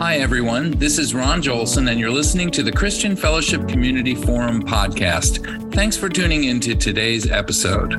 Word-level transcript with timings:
Hi, 0.00 0.16
everyone. 0.16 0.70
This 0.78 0.98
is 0.98 1.14
Ron 1.14 1.42
Jolson, 1.42 1.90
and 1.90 2.00
you're 2.00 2.08
listening 2.08 2.50
to 2.52 2.62
the 2.62 2.72
Christian 2.72 3.14
Fellowship 3.14 3.68
Community 3.68 4.14
Forum 4.14 4.62
podcast. 4.62 5.74
Thanks 5.74 5.94
for 5.94 6.08
tuning 6.08 6.44
into 6.44 6.74
today's 6.74 7.30
episode. 7.30 7.90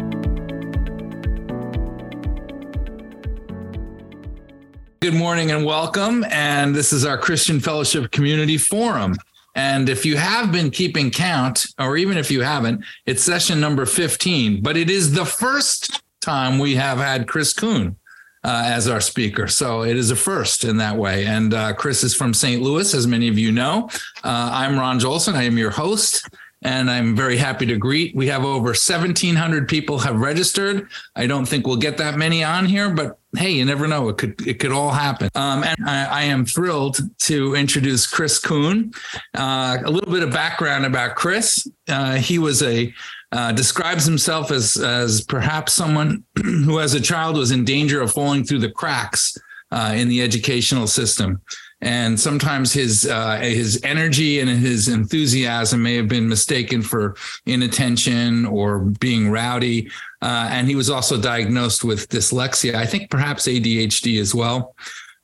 Good 4.99 5.13
morning 5.13 5.51
and 5.51 5.63
welcome. 5.63 6.26
And 6.31 6.74
this 6.74 6.92
is 6.92 7.06
our 7.06 7.19
Christian 7.19 7.60
Fellowship 7.60 8.10
Community 8.10 8.58
Forum. 8.58 9.15
And 9.54 9.88
if 9.88 10.04
you 10.04 10.18
have 10.18 10.52
been 10.52 10.72
keeping 10.72 11.12
count, 11.12 11.68
or 11.78 11.97
even 11.97 12.18
if 12.18 12.31
you 12.31 12.42
haven't, 12.42 12.83
it's 13.06 13.22
session 13.22 13.60
number 13.60 13.86
15, 13.86 14.63
but 14.63 14.76
it 14.76 14.90
is 14.90 15.13
the 15.13 15.26
first 15.26 16.02
time 16.20 16.58
we 16.58 16.73
have 16.73 16.98
had 16.98 17.27
Chris 17.27 17.54
Koon 17.54 17.95
uh, 18.44 18.63
as 18.66 18.88
our 18.88 19.02
speaker. 19.02 19.48
So 19.48 19.84
it 19.84 19.97
is 19.97 20.11
a 20.11 20.16
first 20.16 20.63
in 20.63 20.77
that 20.77 20.97
way. 20.97 21.25
And 21.25 21.53
uh, 21.53 21.73
Chris 21.73 22.03
is 22.03 22.16
from 22.16 22.34
St. 22.34 22.61
Louis, 22.61 22.93
as 22.93 23.07
many 23.07 23.27
of 23.27 23.38
you 23.38 23.52
know. 23.52 23.89
Uh, 24.23 24.49
I'm 24.53 24.77
Ron 24.77 24.99
Jolson. 24.99 25.33
I 25.33 25.43
am 25.43 25.57
your 25.57 25.71
host. 25.71 26.27
And 26.63 26.91
I'm 26.91 27.16
very 27.16 27.38
happy 27.38 27.66
to 27.66 27.75
greet. 27.75 28.16
We 28.16 28.27
have 28.27 28.45
over 28.45 28.67
1,700 28.67 29.67
people 29.67 29.97
have 29.97 30.17
registered. 30.17 30.88
I 31.16 31.25
don't 31.25 31.45
think 31.47 31.66
we'll 31.66 31.77
get 31.77 31.97
that 31.97 32.17
many 32.17 32.43
on 32.43 32.67
here, 32.67 32.93
but 32.93 33.17
hey, 33.35 33.49
you 33.49 33.66
never 33.66 33.88
know. 33.88 34.09
It 34.09 34.19
could 34.19 34.47
it 34.47 34.59
could 34.59 34.71
all 34.71 34.91
happen. 34.91 35.31
Um, 35.33 35.63
and 35.63 35.89
I, 35.89 36.05
I, 36.05 36.21
am 36.23 36.45
thrilled 36.45 36.99
to 37.21 37.55
introduce 37.55 38.05
Chris 38.05 38.38
Koon. 38.38 38.94
Uh, 39.33 39.80
a 39.83 39.89
little 39.89 40.13
bit 40.13 40.21
of 40.21 40.31
background 40.31 40.85
about 40.85 41.16
Chris. 41.16 41.67
Uh, 41.88 42.17
he 42.17 42.38
was 42.38 42.61
a 42.61 42.94
uh, 43.31 43.52
describes 43.52 44.05
himself 44.05 44.52
as 44.52 44.77
as 44.77 45.21
perhaps 45.21 45.73
someone 45.73 46.23
who, 46.44 46.80
as 46.80 46.94
a 46.94 47.02
child, 47.02 47.38
was 47.38 47.52
in 47.52 47.63
danger 47.63 48.02
of 48.02 48.12
falling 48.12 48.44
through 48.44 48.59
the 48.59 48.72
cracks 48.72 49.38
uh, 49.72 49.94
in 49.95 50.08
the 50.08 50.22
educational 50.22 50.88
system. 50.88 51.41
And 51.83 52.20
sometimes 52.20 52.72
his 52.73 53.08
uh, 53.08 53.38
his 53.38 53.81
energy 53.83 54.39
and 54.39 54.50
his 54.50 54.88
enthusiasm 54.88 55.81
may 55.81 55.95
have 55.95 56.08
been 56.08 56.28
mistaken 56.28 56.81
for 56.81 57.16
inattention 57.47 58.45
or 58.45 58.80
being 58.80 59.31
rowdy. 59.31 59.89
Uh, 60.22 60.50
and 60.52 60.67
he 60.67 60.75
was 60.75 60.92
also 60.92 61.20
diagnosed 61.20 61.83
with 61.83 62.08
dyslexia. 62.09 62.75
I 62.75 62.86
think 62.86 63.09
perhaps 63.09 63.48
ADHD 63.48 64.20
as 64.20 64.36
well. 64.36 64.75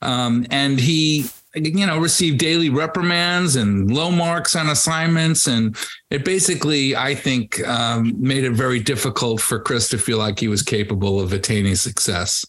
Um, 0.02 0.46
and 0.50 0.80
he 0.80 1.30
you 1.54 1.86
know, 1.86 1.98
received 1.98 2.38
daily 2.38 2.68
reprimands 2.68 3.56
and 3.56 3.90
low 3.90 4.10
marks 4.10 4.54
on 4.54 4.68
assignments. 4.68 5.46
And 5.46 5.76
it 6.10 6.24
basically, 6.24 6.94
I 6.94 7.14
think, 7.14 7.66
um, 7.66 8.14
made 8.20 8.44
it 8.44 8.52
very 8.52 8.80
difficult 8.80 9.40
for 9.40 9.58
Chris 9.58 9.88
to 9.90 9.98
feel 9.98 10.18
like 10.18 10.38
he 10.38 10.48
was 10.48 10.62
capable 10.62 11.20
of 11.20 11.32
attaining 11.32 11.76
success. 11.76 12.44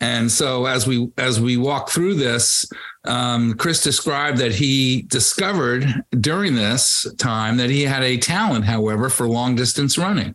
And 0.00 0.32
so 0.32 0.66
as 0.66 0.86
we 0.86 1.08
as 1.16 1.40
we 1.40 1.56
walk 1.56 1.90
through 1.90 2.14
this, 2.14 2.66
um, 3.04 3.54
Chris 3.54 3.82
described 3.82 4.38
that 4.38 4.52
he 4.52 5.02
discovered 5.02 5.86
during 6.18 6.56
this 6.56 7.06
time 7.18 7.56
that 7.58 7.70
he 7.70 7.82
had 7.82 8.02
a 8.02 8.16
talent, 8.16 8.64
however, 8.64 9.08
for 9.08 9.28
long 9.28 9.54
distance 9.54 9.96
running. 9.98 10.34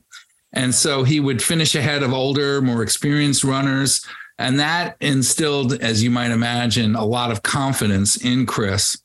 And 0.53 0.73
so 0.73 1.03
he 1.03 1.19
would 1.19 1.43
finish 1.43 1.75
ahead 1.75 2.01
of 2.01 2.13
older, 2.13 2.61
more 2.61 2.81
experienced 2.81 3.43
runners 3.43 4.05
and 4.37 4.59
that 4.59 4.97
instilled, 5.01 5.73
as 5.81 6.03
you 6.03 6.11
might 6.11 6.31
imagine, 6.31 6.95
a 6.95 7.05
lot 7.05 7.31
of 7.31 7.43
confidence 7.43 8.15
in 8.15 8.45
Chris. 8.45 8.97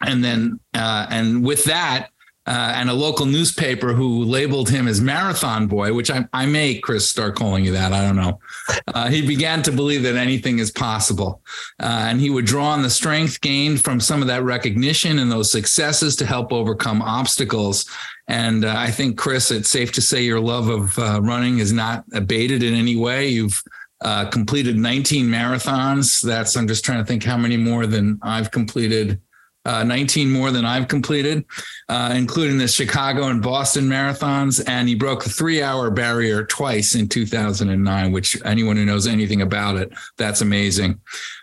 And 0.00 0.22
then, 0.24 0.60
uh, 0.74 1.06
and 1.10 1.44
with 1.44 1.64
that, 1.64 2.10
uh, 2.46 2.72
and 2.76 2.90
a 2.90 2.94
local 2.94 3.24
newspaper 3.24 3.94
who 3.94 4.22
labeled 4.22 4.68
him 4.68 4.86
as 4.86 5.00
Marathon 5.00 5.66
Boy, 5.66 5.94
which 5.94 6.10
I, 6.10 6.28
I 6.32 6.44
may, 6.44 6.78
Chris, 6.78 7.08
start 7.08 7.36
calling 7.36 7.64
you 7.64 7.72
that. 7.72 7.94
I 7.94 8.02
don't 8.02 8.16
know. 8.16 8.38
Uh, 8.86 9.08
he 9.08 9.26
began 9.26 9.62
to 9.62 9.72
believe 9.72 10.02
that 10.02 10.16
anything 10.16 10.58
is 10.58 10.70
possible. 10.70 11.40
Uh, 11.80 12.04
and 12.08 12.20
he 12.20 12.28
would 12.28 12.44
draw 12.44 12.66
on 12.66 12.82
the 12.82 12.90
strength 12.90 13.40
gained 13.40 13.82
from 13.82 13.98
some 13.98 14.20
of 14.20 14.28
that 14.28 14.42
recognition 14.42 15.20
and 15.20 15.32
those 15.32 15.50
successes 15.50 16.16
to 16.16 16.26
help 16.26 16.52
overcome 16.52 17.00
obstacles. 17.00 17.88
And 18.28 18.66
uh, 18.66 18.74
I 18.76 18.90
think, 18.90 19.16
Chris, 19.16 19.50
it's 19.50 19.70
safe 19.70 19.92
to 19.92 20.02
say 20.02 20.22
your 20.22 20.40
love 20.40 20.68
of 20.68 20.98
uh, 20.98 21.22
running 21.22 21.60
is 21.60 21.72
not 21.72 22.04
abated 22.12 22.62
in 22.62 22.74
any 22.74 22.96
way. 22.96 23.26
You've 23.28 23.62
uh, 24.00 24.26
completed 24.26 24.76
19 24.76 25.26
marathons. 25.26 26.20
That's, 26.22 26.56
I'm 26.56 26.68
just 26.68 26.84
trying 26.84 26.98
to 26.98 27.04
think 27.04 27.24
how 27.24 27.36
many 27.36 27.56
more 27.56 27.86
than 27.86 28.18
I've 28.22 28.50
completed. 28.50 29.20
Uh, 29.66 29.82
19 29.82 30.30
more 30.30 30.50
than 30.50 30.66
I've 30.66 30.88
completed, 30.88 31.42
uh, 31.88 32.12
including 32.14 32.58
the 32.58 32.68
Chicago 32.68 33.28
and 33.28 33.40
Boston 33.40 33.84
marathons. 33.84 34.62
And 34.68 34.86
he 34.86 34.94
broke 34.94 35.24
the 35.24 35.30
three 35.30 35.62
hour 35.62 35.90
barrier 35.90 36.44
twice 36.44 36.94
in 36.94 37.08
2009, 37.08 38.12
which 38.12 38.36
anyone 38.44 38.76
who 38.76 38.84
knows 38.84 39.06
anything 39.06 39.40
about 39.40 39.76
it, 39.76 39.90
that's 40.18 40.42
amazing. 40.42 41.00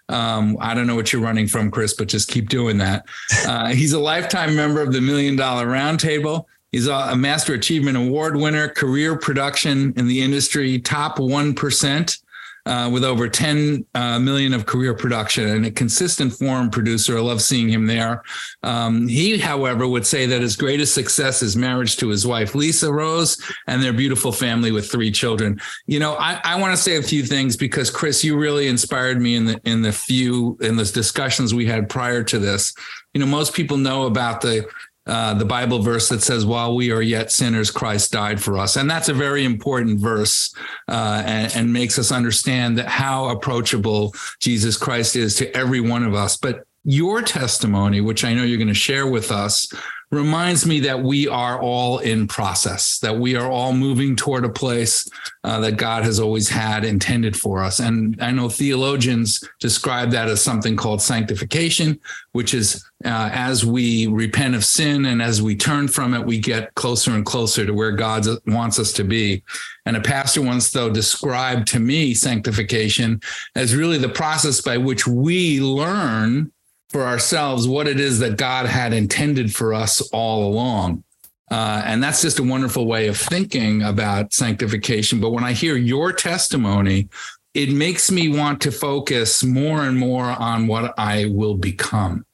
Um, 0.08 0.56
I 0.62 0.76
don't 0.76 0.86
know 0.86 0.94
what 0.94 1.12
you're 1.12 1.22
running 1.24 1.48
from, 1.48 1.72
Chris, 1.72 1.96
but 1.96 2.10
just 2.10 2.28
keep 2.28 2.48
doing 2.48 2.78
that. 2.78 3.06
Uh, 3.48 3.70
he's 3.70 3.94
a 3.94 4.00
lifetime 4.00 4.56
member 4.56 4.82
of 4.82 4.94
the 4.94 5.02
Million 5.02 5.36
Dollar 5.36 5.66
Roundtable. 5.66 6.46
He's 6.72 6.88
a 6.88 7.16
Master 7.16 7.56
Achievement 7.56 7.98
Award 7.98 8.38
winner, 8.38 8.70
career 8.70 9.18
production 9.18 9.94
in 9.98 10.08
the 10.08 10.22
industry, 10.22 10.80
top 10.80 11.18
1% 11.18 12.22
uh, 12.66 12.90
with 12.92 13.04
over 13.04 13.28
10 13.28 13.86
uh, 13.96 14.20
million 14.20 14.54
of 14.54 14.66
career 14.66 14.94
production 14.94 15.48
and 15.48 15.66
a 15.66 15.72
consistent 15.72 16.34
forum 16.34 16.70
producer. 16.70 17.18
I 17.18 17.22
love 17.22 17.42
seeing 17.42 17.70
him 17.70 17.88
there. 17.88 18.22
Um, 18.64 19.08
he, 19.08 19.38
however, 19.38 19.88
would 19.88 20.06
say 20.06 20.26
that 20.28 20.42
his 20.42 20.56
greatest 20.56 20.94
success 20.94 21.42
is 21.42 21.56
marriage 21.56 21.98
to 21.98 22.10
his 22.10 22.26
wife, 22.26 22.56
Lisa 22.56 22.92
Rose, 22.92 23.42
and 23.68 23.82
their 23.82 23.94
beautiful 23.94 24.32
family 24.32 24.72
with 24.72 24.92
three 24.92 25.12
children. 25.12 25.60
You 25.88 26.00
know, 26.00 26.16
I, 26.16 26.40
I 26.44 26.60
want 26.60 26.76
to 26.76 26.82
say 26.82 26.98
a 26.98 27.04
few 27.04 27.24
things 27.24 27.58
because 27.58 27.90
Chris, 27.90 28.24
you 28.24 28.38
really 28.38 28.68
inspired 28.68 29.22
me 29.22 29.36
in 29.36 29.46
the 29.46 29.62
in 29.64 29.82
the 29.82 29.92
few 29.92 30.58
in 30.62 30.76
the 30.76 30.86
discussions 30.86 31.54
we 31.54 31.66
had 31.66 31.90
prior 31.90 32.24
to 32.24 32.40
this. 32.40 32.74
You 33.14 33.20
know, 33.20 33.28
most 33.28 33.54
people 33.54 33.78
know 33.78 34.06
about 34.06 34.42
the 34.42 34.68
uh, 35.08 35.34
the 35.34 35.46
Bible 35.46 35.80
verse 35.80 36.10
that 36.10 36.22
says, 36.22 36.46
"While 36.46 36.76
we 36.76 36.92
are 36.92 37.02
yet 37.02 37.32
sinners, 37.32 37.72
Christ 37.72 38.12
died 38.12 38.42
for 38.42 38.58
us," 38.58 38.76
and 38.76 38.90
that's 38.90 39.10
a 39.10 39.14
very 39.14 39.44
important 39.46 40.00
verse, 40.00 40.54
uh, 40.88 41.24
and, 41.26 41.56
and, 41.56 41.74
makes 41.74 41.98
us 41.98 42.12
understand 42.12 42.78
that 42.78 42.88
how 42.88 43.30
approachable 43.30 44.14
Jesus 44.40 44.78
Christ 44.78 45.16
is 45.16 45.36
to 45.36 45.56
every 45.58 45.80
one 45.80 46.04
of 46.04 46.14
us. 46.14 46.38
But 46.38 46.66
your 46.84 47.22
testimony, 47.22 48.02
which 48.02 48.24
I 48.24 48.34
know 48.34 48.44
you're 48.44 48.58
going 48.58 48.68
to 48.68 48.74
share 48.74 49.08
with 49.08 49.31
us, 49.31 49.72
reminds 50.12 50.66
me 50.66 50.81
that 50.81 51.02
we 51.02 51.25
are 51.28 51.59
all 51.62 52.00
in 52.00 52.28
process, 52.28 53.00
that 53.00 53.18
we 53.18 53.36
are 53.36 53.50
all 53.50 53.72
moving 53.72 54.14
toward 54.14 54.44
a 54.44 54.50
place 54.50 55.09
uh, 55.46 55.59
that 55.62 55.78
God 55.78 56.03
has 56.03 56.20
always 56.20 56.50
had 56.50 56.84
intended 56.84 57.38
for 57.38 57.64
us. 57.64 57.80
And 57.80 58.22
I 58.22 58.31
know 58.31 58.50
theologians 58.50 59.41
describe 59.62 60.12
that 60.12 60.28
as 60.28 60.44
something 60.44 60.75
called 60.75 61.02
sanctification, 61.02 61.97
which 62.34 62.53
is 62.53 62.86
uh, 63.06 63.30
as 63.31 63.66
we 63.66 64.08
repent 64.08 64.53
of 64.53 64.66
sin 64.66 65.06
and 65.06 65.22
as 65.22 65.41
we 65.41 65.56
turn 65.56 65.88
from 65.88 66.14
it, 66.14 66.25
we 66.25 66.40
get 66.40 66.75
closer 66.75 67.12
and 67.12 67.25
closer 67.25 67.66
to 67.66 67.74
where 67.74 67.94
God 67.94 68.25
wants 68.47 68.80
us 68.80 68.91
to 68.94 69.06
be. 69.06 69.44
And 69.86 69.96
a 69.96 70.02
pastor 70.02 70.41
once, 70.41 70.72
though, 70.72 70.90
described 70.90 71.70
to 71.70 71.80
me 71.80 72.14
sanctification 72.14 73.22
as 73.56 73.75
really 73.75 73.97
the 73.97 74.09
process 74.09 74.59
by 74.59 74.78
which 74.78 75.08
we 75.08 75.62
learn 75.62 76.52
for 76.91 77.03
ourselves 77.03 77.68
what 77.68 77.88
it 77.88 78.00
is 78.00 78.19
that 78.19 78.38
God 78.38 78.66
had 78.66 78.94
intended 78.94 79.56
for 79.56 79.74
us 79.74 80.02
all 80.12 80.47
along. 80.47 81.03
Uh, 81.50 81.81
and 81.85 82.02
that's 82.02 82.22
just 82.22 82.40
a 82.40 82.44
wonderful 82.44 82.85
way 82.85 83.07
of 83.07 83.18
thinking 83.18 83.81
about 83.81 84.34
sanctification. 84.34 85.19
But 85.19 85.31
when 85.31 85.44
I 85.44 85.53
hear 85.53 85.75
your 85.75 86.13
testimony, 86.13 87.09
it 87.53 87.72
makes 87.72 88.09
me 88.09 88.29
want 88.29 88.62
to 88.62 88.72
focus 88.72 89.44
more 89.44 89.84
and 89.84 89.97
more 89.97 90.25
on 90.25 90.68
what 90.68 90.94
I 90.97 91.25
will 91.25 91.56
become 91.56 92.25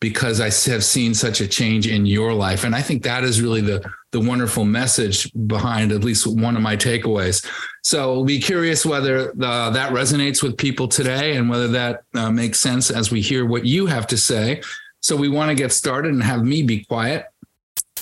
because 0.00 0.40
I 0.40 0.50
have 0.70 0.84
seen 0.84 1.14
such 1.14 1.40
a 1.40 1.48
change 1.48 1.86
in 1.86 2.04
your 2.04 2.34
life. 2.34 2.64
And 2.64 2.74
I 2.74 2.82
think 2.82 3.02
that 3.04 3.24
is 3.24 3.40
really 3.40 3.62
the, 3.62 3.90
the 4.16 4.26
wonderful 4.26 4.64
message 4.64 5.30
behind 5.46 5.92
at 5.92 6.02
least 6.02 6.26
one 6.26 6.56
of 6.56 6.62
my 6.62 6.74
takeaways. 6.74 7.46
So 7.82 8.14
we'll 8.14 8.24
be 8.24 8.40
curious 8.40 8.86
whether 8.86 9.30
uh, 9.30 9.70
that 9.70 9.92
resonates 9.92 10.42
with 10.42 10.56
people 10.56 10.88
today 10.88 11.36
and 11.36 11.50
whether 11.50 11.68
that 11.68 12.04
uh, 12.14 12.30
makes 12.30 12.58
sense 12.58 12.90
as 12.90 13.10
we 13.10 13.20
hear 13.20 13.44
what 13.44 13.66
you 13.66 13.84
have 13.84 14.06
to 14.06 14.16
say. 14.16 14.62
So 15.00 15.16
we 15.16 15.28
want 15.28 15.50
to 15.50 15.54
get 15.54 15.70
started 15.70 16.14
and 16.14 16.22
have 16.22 16.44
me 16.44 16.62
be 16.62 16.84
quiet 16.84 17.26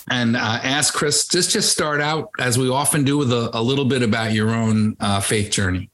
and 0.09 0.37
uh, 0.37 0.61
ask 0.63 0.95
Chris 0.95 1.27
just 1.27 1.51
just 1.51 1.73
start 1.73 2.01
out 2.01 2.31
as 2.39 2.59
we 2.59 2.69
often 2.69 3.03
do 3.03 3.19
with 3.19 3.33
a, 3.33 3.51
a 3.53 3.63
little 3.63 3.85
bit 3.85 4.03
about 4.03 4.33
your 4.33 4.51
own 4.51 4.97
uh, 5.01 5.21
faith 5.21 5.51
journey. 5.51 5.91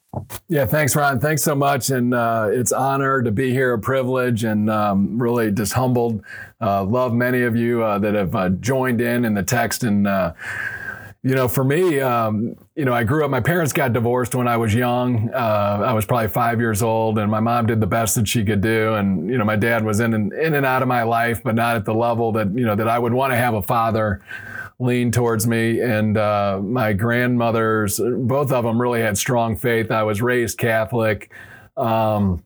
Yeah, 0.49 0.67
thanks, 0.67 0.97
Ron. 0.97 1.21
Thanks 1.21 1.43
so 1.43 1.55
much, 1.55 1.91
and 1.91 2.13
uh, 2.13 2.49
it's 2.51 2.73
honor 2.73 3.23
to 3.23 3.31
be 3.31 3.53
here, 3.53 3.75
a 3.75 3.79
privilege, 3.79 4.43
and 4.43 4.69
um, 4.69 5.23
really 5.23 5.53
just 5.53 5.73
humbled. 5.73 6.23
Uh, 6.61 6.85
love 6.85 7.13
many 7.15 7.43
of 7.43 7.55
you 7.55 7.83
uh, 7.83 7.99
that 8.01 8.15
have 8.15 8.35
uh, 8.35 8.49
joined 8.49 9.01
in 9.01 9.25
in 9.25 9.35
the 9.35 9.43
text 9.43 9.85
and 9.85 10.09
you 11.23 11.35
know, 11.35 11.49
for 11.49 11.65
me, 11.65 12.01
um, 12.01 12.57
you 12.75 12.87
know, 12.87 12.95
I 12.95 13.05
grew 13.05 13.25
up, 13.25 13.31
my 13.31 13.41
parents 13.41 13.75
got 13.75 13.93
divorced 13.93 14.35
when 14.35 14.49
I 14.49 14.57
was 14.57 14.75
young. 14.75 15.29
Uh, 15.35 15.83
I 15.87 15.93
was 15.93 16.07
probably 16.07 16.29
five 16.29 16.61
years 16.61 16.83
old, 16.83 17.19
and 17.19 17.31
my 17.31 17.41
mom 17.41 17.67
did 17.67 17.79
the 17.79 17.87
best 17.87 18.15
that 18.15 18.27
she 18.27 18.43
could 18.43 18.63
do. 18.63 18.95
And, 18.95 19.29
you 19.29 19.37
know, 19.37 19.45
my 19.45 19.57
dad 19.57 19.85
was 19.85 20.01
in 20.01 20.15
and, 20.15 20.33
in 20.33 20.55
and 20.55 20.65
out 20.65 20.81
of 20.81 20.89
my 20.89 21.03
life, 21.03 21.43
but 21.43 21.55
not 21.55 21.77
at 21.77 21.85
the 21.85 21.93
level 21.93 22.33
that, 22.33 22.51
you 22.57 22.65
know, 22.65 22.75
that 22.75 22.89
I 22.89 22.99
would 22.99 23.13
want 23.13 23.33
to 23.33 23.37
have 23.37 23.53
a 23.53 23.61
father 23.61 24.23
lean 24.81 25.13
towards 25.13 25.47
me. 25.47 25.81
And 25.81 26.17
uh, 26.17 26.61
my 26.63 26.93
grandmothers, 26.93 28.01
both 28.01 28.51
of 28.51 28.65
them 28.65 28.81
really 28.81 29.01
had 29.01 29.17
strong 29.17 29.57
faith. 29.57 29.91
I 29.91 30.03
was 30.03 30.23
raised 30.23 30.59
Catholic. 30.59 31.31
Um, 31.77 32.43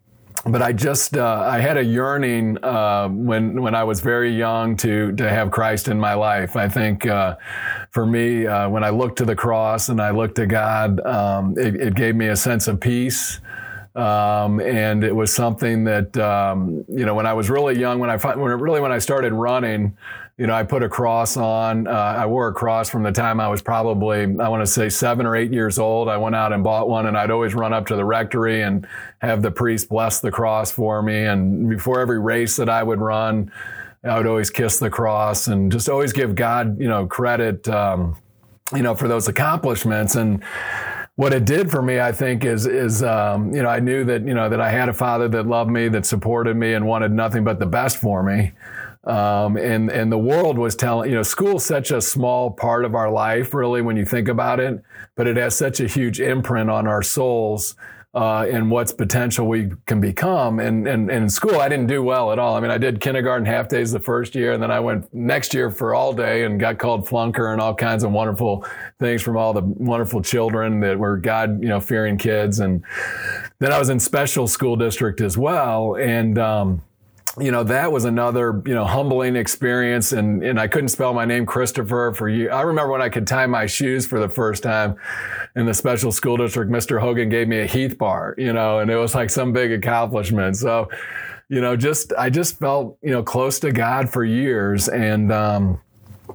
but 0.47 0.61
I 0.61 0.73
just 0.73 1.17
uh, 1.17 1.41
I 1.41 1.59
had 1.59 1.79
a 1.79 1.85
yearning 1.85 2.63
uh, 2.63 3.09
when 3.09 3.63
when 3.63 3.75
I 3.75 3.85
was 3.85 4.01
very 4.01 4.31
young 4.31 4.77
to 4.79 5.13
to 5.13 5.29
have 5.29 5.51
Christ 5.51 5.89
in 5.89 5.99
my 5.99 6.15
life. 6.15 6.55
I 6.55 6.69
think 6.69 7.07
uh, 7.07 7.37
for 7.91 8.05
me 8.05 8.47
uh, 8.47 8.69
when 8.69 8.85
I 8.85 8.91
looked 8.91 9.17
to 9.19 9.25
the 9.25 9.35
cross 9.35 9.89
and 9.89 10.03
I 10.03 10.11
looked 10.11 10.35
to 10.37 10.47
God, 10.47 11.01
um, 11.07 11.57
it, 11.57 11.77
it, 11.77 11.95
gave 11.95 12.15
me 12.15 12.29
a 12.29 12.37
sense 12.37 12.69
of 12.69 12.79
peace. 12.79 13.41
Um, 13.95 14.61
and 14.61 15.03
it 15.05 15.15
was 15.15 15.33
something 15.33 15.85
that 15.85 16.15
um, 16.19 16.85
you 16.89 17.07
know 17.07 17.15
when 17.15 17.27
I 17.27 17.33
was 17.33 17.49
really 17.49 17.79
young, 17.79 17.99
when 17.99 18.11
I 18.11 18.17
when 18.17 18.61
really 18.61 18.81
when 18.81 18.93
I 18.93 18.99
started 18.99 19.33
running, 19.33 19.97
you 20.37 20.49
know, 20.49 20.55
I 20.55 20.65
put 20.65 20.83
a 20.83 20.89
cross 20.89 21.37
on. 21.37 21.87
Uh, 21.87 21.91
I 21.91 22.27
wore 22.27 22.49
a 22.49 22.53
cross 22.53 22.91
from 22.91 23.05
the 23.05 23.13
time 23.13 23.39
I 23.39 23.49
was 23.49 23.63
probably, 23.63 24.23
I 24.23 24.49
want 24.49 24.63
to 24.63 24.67
say 24.67 24.89
seven 24.89 25.27
or 25.27 25.37
eight 25.37 25.53
years 25.53 25.79
old. 25.79 26.09
I 26.09 26.17
went 26.17 26.35
out 26.35 26.53
and 26.53 26.65
bought 26.65 26.89
one, 26.89 27.07
and 27.07 27.17
I'd 27.17 27.31
always 27.31 27.55
run 27.55 27.73
up 27.73 27.87
to 27.87 27.97
the 27.97 28.05
rectory 28.05 28.63
and 28.63 28.87
have 29.21 29.43
the 29.43 29.53
priest 29.53 29.89
bless 29.89 30.21
the 30.21 30.33
cross 30.33 30.73
for 30.73 31.03
me. 31.03 31.25
And 31.25 31.69
before 31.69 32.01
every 32.01 32.19
race 32.19 32.57
that 32.57 32.69
I 32.69 32.83
would 32.83 33.01
run, 33.01 33.53
I 34.03 34.19
would 34.19 34.27
always 34.27 34.51
kiss 34.51 34.79
the 34.79 34.91
cross 34.91 35.47
and 35.47 35.71
just 35.71 35.89
always 35.89 36.13
give 36.13 36.35
God, 36.35 36.81
you 36.81 36.89
know, 36.89 37.07
credit, 37.07 37.69
um, 37.69 38.17
you 38.75 38.83
know, 38.83 38.97
for 38.97 39.07
those 39.07 39.29
accomplishments. 39.29 40.17
And 40.17 40.43
what 41.15 41.33
it 41.33 41.45
did 41.45 41.71
for 41.71 41.81
me, 41.81 42.01
I 42.01 42.11
think, 42.11 42.45
is 42.45 42.67
is 42.67 43.05
um, 43.05 43.55
you 43.55 43.63
know 43.63 43.69
I 43.69 43.79
knew 43.79 44.05
that 44.05 44.27
you 44.27 44.35
know 44.35 44.49
that 44.49 44.61
I 44.61 44.71
had 44.71 44.89
a 44.89 44.93
father 44.93 45.29
that 45.29 45.47
loved 45.47 45.71
me, 45.71 45.89
that 45.89 46.07
supported 46.07 46.57
me, 46.57 46.75
and 46.75 46.87
wanted 46.87 47.13
nothing 47.13 47.45
but 47.45 47.61
the 47.61 47.67
best 47.67 47.99
for 47.99 48.23
me. 48.23 48.53
Um, 49.07 49.59
and 49.59 49.91
and 49.91 50.11
the 50.11 50.19
world 50.19 50.57
was 50.57 50.75
telling 50.75 51.11
you 51.11 51.17
know 51.17 51.23
school's 51.23 51.65
such 51.65 51.91
a 51.91 52.01
small 52.01 52.51
part 52.51 52.87
of 52.87 52.95
our 52.95 53.11
life 53.11 53.53
really 53.53 53.83
when 53.83 53.99
you 53.99 54.07
think 54.07 54.29
about 54.29 54.61
it 54.61 54.83
but 55.15 55.27
it 55.27 55.37
has 55.37 55.55
such 55.55 55.79
a 55.81 55.87
huge 55.87 56.21
imprint 56.21 56.71
on 56.71 56.87
our 56.87 57.03
souls 57.03 57.75
uh, 58.15 58.47
and 58.49 58.71
what's 58.71 58.93
potential 58.93 59.49
we 59.49 59.73
can 59.87 60.01
become. 60.01 60.61
And, 60.61 60.87
and, 60.87 61.11
and 61.11 61.25
in 61.25 61.29
school 61.29 61.61
i 61.61 61.69
didn't 61.69 61.89
do 61.89 62.03
well 62.03 62.33
at 62.33 62.39
all. 62.39 62.57
I 62.57 62.61
mean 62.61 62.71
i 62.71 62.79
did 62.79 63.01
kindergarten 63.01 63.45
half 63.45 63.69
days 63.69 63.91
the 63.91 64.01
first 64.01 64.35
year 64.35 64.53
and 64.53 64.63
then 64.63 64.71
i 64.71 64.79
went 64.81 65.13
next 65.13 65.53
year 65.53 65.71
for 65.71 65.95
all 65.95 66.13
day 66.13 66.45
and 66.45 66.59
got 66.59 66.79
called 66.79 67.07
flunker 67.07 67.53
and 67.53 67.61
all 67.61 67.75
kinds 67.75 68.05
of 68.05 68.13
wonderful 68.13 68.65
things 69.01 69.21
from 69.21 69.37
all 69.37 69.53
the 69.53 69.63
wonderful 69.63 70.23
children 70.23 70.81
that 70.81 70.99
were 70.99 71.17
god 71.17 71.61
you 71.61 71.69
know 71.69 71.81
fearing 71.81 72.17
kids. 72.17 72.61
And 72.61 72.85
then 73.59 73.73
i 73.73 73.79
was 73.79 73.91
in 73.91 73.99
special 73.99 74.47
school 74.47 74.77
district 74.77 75.21
as 75.21 75.37
well. 75.37 75.97
And 75.97 76.39
um, 76.39 76.83
you 77.41 77.51
know 77.51 77.65
that 77.65 77.91
was 77.91 78.05
another 78.05 78.63
you 78.65 78.75
know 78.75 78.85
humbling 78.85 79.35
experience 79.37 80.13
and 80.13 80.43
and 80.45 80.61
I 80.61 80.69
couldn't 80.69 80.91
spell 80.91 81.13
my 81.13 81.25
name 81.25 81.47
Christopher 81.47 82.13
for 82.17 82.29
you 82.29 82.49
I 82.51 82.63
remember 82.63 82.93
when 82.93 83.03
I 83.03 83.09
could 83.09 83.27
tie 83.27 83.47
my 83.47 83.67
shoes 83.67 84.07
for 84.07 84.21
the 84.21 84.29
first 84.29 84.63
time 84.63 84.97
in 85.57 85.67
the 85.67 85.75
special 85.75 86.13
school 86.13 86.37
district 86.37 86.71
Mr. 86.71 87.01
Hogan 87.01 87.29
gave 87.29 87.49
me 87.49 87.61
a 87.61 87.67
Heath 87.67 87.99
bar 87.99 88.35
you 88.39 88.53
know 88.53 88.79
and 88.79 88.91
it 88.91 88.97
was 88.97 89.15
like 89.15 89.31
some 89.31 89.53
big 89.53 89.73
accomplishment 89.73 90.57
so 90.57 90.89
you 91.49 91.61
know 91.61 91.77
just 91.77 92.13
I 92.17 92.31
just 92.31 92.59
felt 92.59 92.99
you 93.03 93.11
know 93.11 93.23
close 93.23 93.59
to 93.61 93.73
God 93.73 94.09
for 94.09 94.25
years 94.25 94.89
and 94.89 95.33
um 95.33 95.81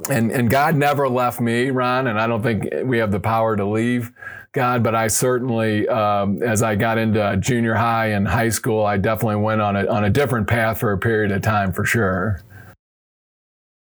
and 0.09 0.31
and 0.31 0.49
God 0.49 0.75
never 0.75 1.09
left 1.09 1.39
me 1.39 1.69
Ron 1.69 2.07
and 2.07 2.19
I 2.19 2.27
don't 2.27 2.43
think 2.43 2.67
we 2.83 2.97
have 2.99 3.11
the 3.11 3.19
power 3.19 3.55
to 3.55 3.65
leave 3.65 4.11
God, 4.51 4.83
but 4.83 4.95
I 4.95 5.07
certainly, 5.07 5.87
um, 5.87 6.41
as 6.41 6.63
I 6.63 6.75
got 6.75 6.97
into 6.97 7.37
junior 7.37 7.75
high 7.75 8.07
and 8.07 8.27
high 8.27 8.49
school, 8.49 8.83
I 8.83 8.97
definitely 8.97 9.37
went 9.37 9.61
on 9.61 9.75
a 9.75 9.85
on 9.85 10.05
a 10.05 10.09
different 10.09 10.47
path 10.47 10.79
for 10.79 10.91
a 10.91 10.97
period 10.97 11.31
of 11.31 11.41
time, 11.43 11.71
for 11.71 11.85
sure. 11.85 12.41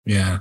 Yeah, 0.04 0.38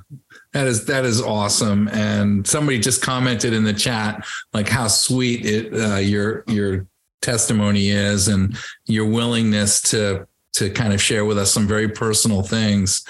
that 0.51 0.67
is 0.67 0.85
that 0.85 1.05
is 1.05 1.19
awesome. 1.19 1.88
And 1.88 2.45
somebody 2.45 2.79
just 2.79 3.01
commented 3.01 3.53
in 3.53 3.63
the 3.63 3.73
chat 3.73 4.23
like 4.53 4.69
how 4.69 4.88
sweet 4.88 5.45
it 5.45 5.73
uh, 5.73 5.95
your 5.95 6.44
your 6.47 6.85
testimony 7.23 7.89
is 7.89 8.27
and 8.27 8.56
your 8.85 9.06
willingness 9.06 9.81
to 9.81 10.27
to 10.53 10.69
kind 10.69 10.94
of 10.94 11.01
share 11.01 11.25
with 11.25 11.39
us 11.39 11.51
some 11.51 11.65
very 11.67 11.89
personal 11.89 12.44
things. 12.44 13.03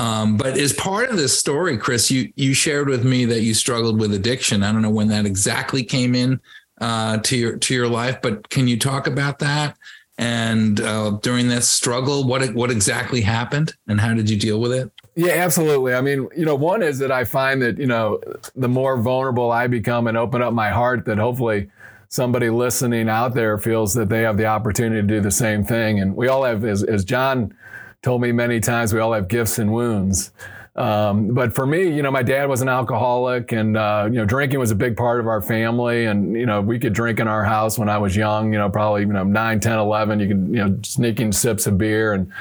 Um, 0.00 0.38
but 0.38 0.56
as 0.56 0.72
part 0.72 1.10
of 1.10 1.18
this 1.18 1.38
story, 1.38 1.76
Chris, 1.76 2.10
you 2.10 2.32
you 2.34 2.54
shared 2.54 2.88
with 2.88 3.04
me 3.04 3.26
that 3.26 3.42
you 3.42 3.52
struggled 3.52 4.00
with 4.00 4.14
addiction. 4.14 4.62
I 4.62 4.72
don't 4.72 4.80
know 4.80 4.88
when 4.88 5.08
that 5.08 5.26
exactly 5.26 5.84
came 5.84 6.14
in 6.14 6.40
uh, 6.80 7.18
to 7.18 7.36
your 7.36 7.58
to 7.58 7.74
your 7.74 7.86
life, 7.86 8.22
but 8.22 8.48
can 8.48 8.66
you 8.66 8.78
talk 8.78 9.06
about 9.06 9.40
that? 9.40 9.76
And 10.16 10.80
uh, 10.80 11.18
during 11.22 11.48
that 11.48 11.64
struggle, 11.64 12.26
what 12.26 12.54
what 12.54 12.70
exactly 12.70 13.20
happened, 13.20 13.74
and 13.88 14.00
how 14.00 14.14
did 14.14 14.30
you 14.30 14.38
deal 14.38 14.58
with 14.58 14.72
it? 14.72 14.90
Yeah, 15.16 15.32
absolutely. 15.32 15.92
I 15.92 16.00
mean, 16.00 16.28
you 16.34 16.46
know, 16.46 16.54
one 16.54 16.82
is 16.82 16.98
that 17.00 17.12
I 17.12 17.24
find 17.24 17.60
that 17.60 17.76
you 17.76 17.86
know, 17.86 18.20
the 18.56 18.68
more 18.70 18.96
vulnerable 18.96 19.50
I 19.50 19.66
become 19.66 20.06
and 20.06 20.16
open 20.16 20.40
up 20.40 20.54
my 20.54 20.70
heart, 20.70 21.04
that 21.04 21.18
hopefully 21.18 21.68
somebody 22.08 22.48
listening 22.48 23.10
out 23.10 23.34
there 23.34 23.58
feels 23.58 23.92
that 23.94 24.08
they 24.08 24.22
have 24.22 24.38
the 24.38 24.46
opportunity 24.46 25.02
to 25.02 25.06
do 25.06 25.20
the 25.20 25.30
same 25.30 25.62
thing. 25.62 26.00
And 26.00 26.16
we 26.16 26.26
all 26.26 26.42
have, 26.42 26.64
as, 26.64 26.82
as 26.82 27.04
John 27.04 27.54
told 28.02 28.22
me 28.22 28.32
many 28.32 28.60
times 28.60 28.92
we 28.92 29.00
all 29.00 29.12
have 29.12 29.28
gifts 29.28 29.58
and 29.58 29.72
wounds. 29.72 30.32
Um, 30.76 31.34
but 31.34 31.54
for 31.54 31.66
me, 31.66 31.94
you 31.94 32.02
know, 32.02 32.10
my 32.10 32.22
dad 32.22 32.48
was 32.48 32.62
an 32.62 32.68
alcoholic, 32.68 33.52
and 33.52 33.76
uh, 33.76 34.08
you 34.10 34.16
know, 34.16 34.24
drinking 34.24 34.60
was 34.60 34.70
a 34.70 34.76
big 34.76 34.96
part 34.96 35.20
of 35.20 35.26
our 35.26 35.42
family. 35.42 36.06
And 36.06 36.34
you 36.34 36.46
know, 36.46 36.60
we 36.60 36.78
could 36.78 36.92
drink 36.92 37.18
in 37.20 37.28
our 37.28 37.44
house 37.44 37.78
when 37.78 37.88
I 37.88 37.98
was 37.98 38.16
young. 38.16 38.52
You 38.52 38.60
know, 38.60 38.70
probably 38.70 39.02
you 39.02 39.08
know 39.08 39.24
9, 39.24 39.60
10, 39.60 39.78
11. 39.78 40.20
You 40.20 40.28
could 40.28 40.46
you 40.48 40.64
know 40.64 40.78
sneaking 40.82 41.32
sips 41.32 41.66
of 41.66 41.76
beer, 41.76 42.12
and 42.12 42.32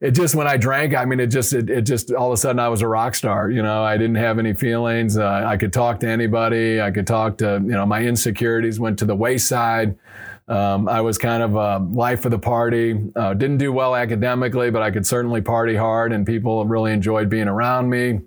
it 0.00 0.10
just 0.10 0.34
when 0.34 0.46
I 0.46 0.58
drank, 0.58 0.94
I 0.94 1.06
mean, 1.06 1.18
it 1.18 1.28
just 1.28 1.54
it, 1.54 1.70
it 1.70 1.82
just 1.82 2.12
all 2.12 2.28
of 2.28 2.34
a 2.34 2.36
sudden 2.36 2.60
I 2.60 2.68
was 2.68 2.82
a 2.82 2.88
rock 2.88 3.14
star. 3.14 3.50
You 3.50 3.62
know, 3.62 3.82
I 3.82 3.96
didn't 3.96 4.16
have 4.16 4.38
any 4.38 4.52
feelings. 4.52 5.16
Uh, 5.16 5.42
I 5.46 5.56
could 5.56 5.72
talk 5.72 5.98
to 6.00 6.08
anybody. 6.08 6.80
I 6.82 6.90
could 6.90 7.06
talk 7.06 7.38
to 7.38 7.54
you 7.64 7.72
know 7.72 7.86
my 7.86 8.02
insecurities 8.02 8.78
went 8.78 8.98
to 8.98 9.06
the 9.06 9.16
wayside. 9.16 9.98
Um, 10.48 10.88
I 10.88 11.00
was 11.00 11.18
kind 11.18 11.42
of 11.42 11.56
a 11.56 11.78
life 11.78 12.24
of 12.24 12.30
the 12.30 12.38
party. 12.38 13.10
Uh, 13.16 13.34
didn't 13.34 13.58
do 13.58 13.72
well 13.72 13.96
academically, 13.96 14.70
but 14.70 14.82
I 14.82 14.90
could 14.90 15.06
certainly 15.06 15.40
party 15.40 15.74
hard, 15.74 16.12
and 16.12 16.24
people 16.24 16.64
really 16.66 16.92
enjoyed 16.92 17.28
being 17.28 17.48
around 17.48 17.90
me. 17.90 18.20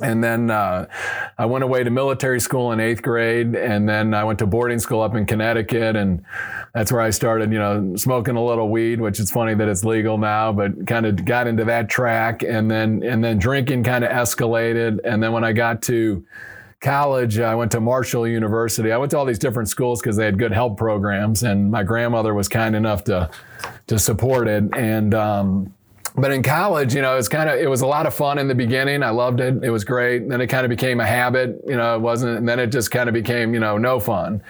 And 0.00 0.22
then 0.24 0.50
uh, 0.50 0.86
I 1.38 1.46
went 1.46 1.62
away 1.62 1.84
to 1.84 1.90
military 1.90 2.40
school 2.40 2.72
in 2.72 2.80
eighth 2.80 3.00
grade, 3.00 3.54
and 3.54 3.88
then 3.88 4.12
I 4.12 4.24
went 4.24 4.40
to 4.40 4.46
boarding 4.46 4.80
school 4.80 5.00
up 5.00 5.14
in 5.14 5.24
Connecticut, 5.24 5.94
and 5.94 6.24
that's 6.74 6.90
where 6.90 7.00
I 7.00 7.10
started, 7.10 7.52
you 7.52 7.58
know, 7.58 7.94
smoking 7.96 8.36
a 8.36 8.44
little 8.44 8.68
weed, 8.68 9.00
which 9.00 9.20
is 9.20 9.30
funny 9.30 9.54
that 9.54 9.68
it's 9.68 9.84
legal 9.84 10.18
now, 10.18 10.52
but 10.52 10.86
kind 10.86 11.06
of 11.06 11.24
got 11.24 11.46
into 11.46 11.64
that 11.66 11.88
track, 11.88 12.42
and 12.42 12.68
then 12.70 13.02
and 13.04 13.22
then 13.22 13.38
drinking 13.38 13.84
kind 13.84 14.04
of 14.04 14.10
escalated, 14.10 14.98
and 15.04 15.22
then 15.22 15.32
when 15.32 15.44
I 15.44 15.52
got 15.52 15.80
to 15.82 16.24
college, 16.84 17.40
I 17.40 17.54
went 17.54 17.72
to 17.72 17.80
Marshall 17.80 18.28
University. 18.28 18.92
I 18.92 18.96
went 18.96 19.10
to 19.10 19.18
all 19.18 19.24
these 19.24 19.38
different 19.38 19.68
schools 19.68 20.00
because 20.00 20.16
they 20.16 20.24
had 20.24 20.38
good 20.38 20.52
help 20.52 20.76
programs, 20.76 21.42
and 21.42 21.70
my 21.70 21.82
grandmother 21.82 22.34
was 22.34 22.48
kind 22.48 22.76
enough 22.76 23.02
to 23.04 23.30
to 23.88 23.98
support 23.98 24.46
it. 24.46 24.64
And 24.76 25.14
um, 25.14 25.74
but 26.16 26.30
in 26.30 26.42
college, 26.42 26.94
you 26.94 27.02
know, 27.02 27.16
it's 27.16 27.28
kind 27.28 27.50
of 27.50 27.58
it 27.58 27.68
was 27.68 27.80
a 27.80 27.86
lot 27.86 28.06
of 28.06 28.14
fun 28.14 28.38
in 28.38 28.46
the 28.46 28.54
beginning. 28.54 29.02
I 29.02 29.10
loved 29.10 29.40
it; 29.40 29.64
it 29.64 29.70
was 29.70 29.82
great. 29.82 30.28
Then 30.28 30.40
it 30.40 30.46
kind 30.46 30.64
of 30.64 30.70
became 30.70 31.00
a 31.00 31.06
habit. 31.06 31.60
You 31.66 31.76
know, 31.76 31.96
it 31.96 32.00
wasn't. 32.00 32.38
And 32.38 32.48
then 32.48 32.60
it 32.60 32.68
just 32.68 32.90
kind 32.90 33.08
of 33.08 33.14
became, 33.14 33.54
you 33.54 33.60
know, 33.60 33.78
no 33.78 33.98
fun 33.98 34.42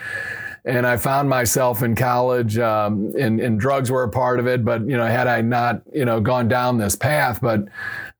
and 0.66 0.86
I 0.86 0.96
found 0.96 1.28
myself 1.28 1.82
in 1.82 1.94
college, 1.94 2.56
um, 2.58 3.12
and, 3.18 3.38
and, 3.38 3.60
drugs 3.60 3.90
were 3.90 4.02
a 4.02 4.08
part 4.08 4.40
of 4.40 4.46
it. 4.46 4.64
But 4.64 4.80
you 4.88 4.96
know, 4.96 5.04
had 5.06 5.26
I 5.26 5.42
not, 5.42 5.82
you 5.92 6.06
know, 6.06 6.20
gone 6.20 6.48
down 6.48 6.78
this 6.78 6.96
path, 6.96 7.38
but 7.42 7.66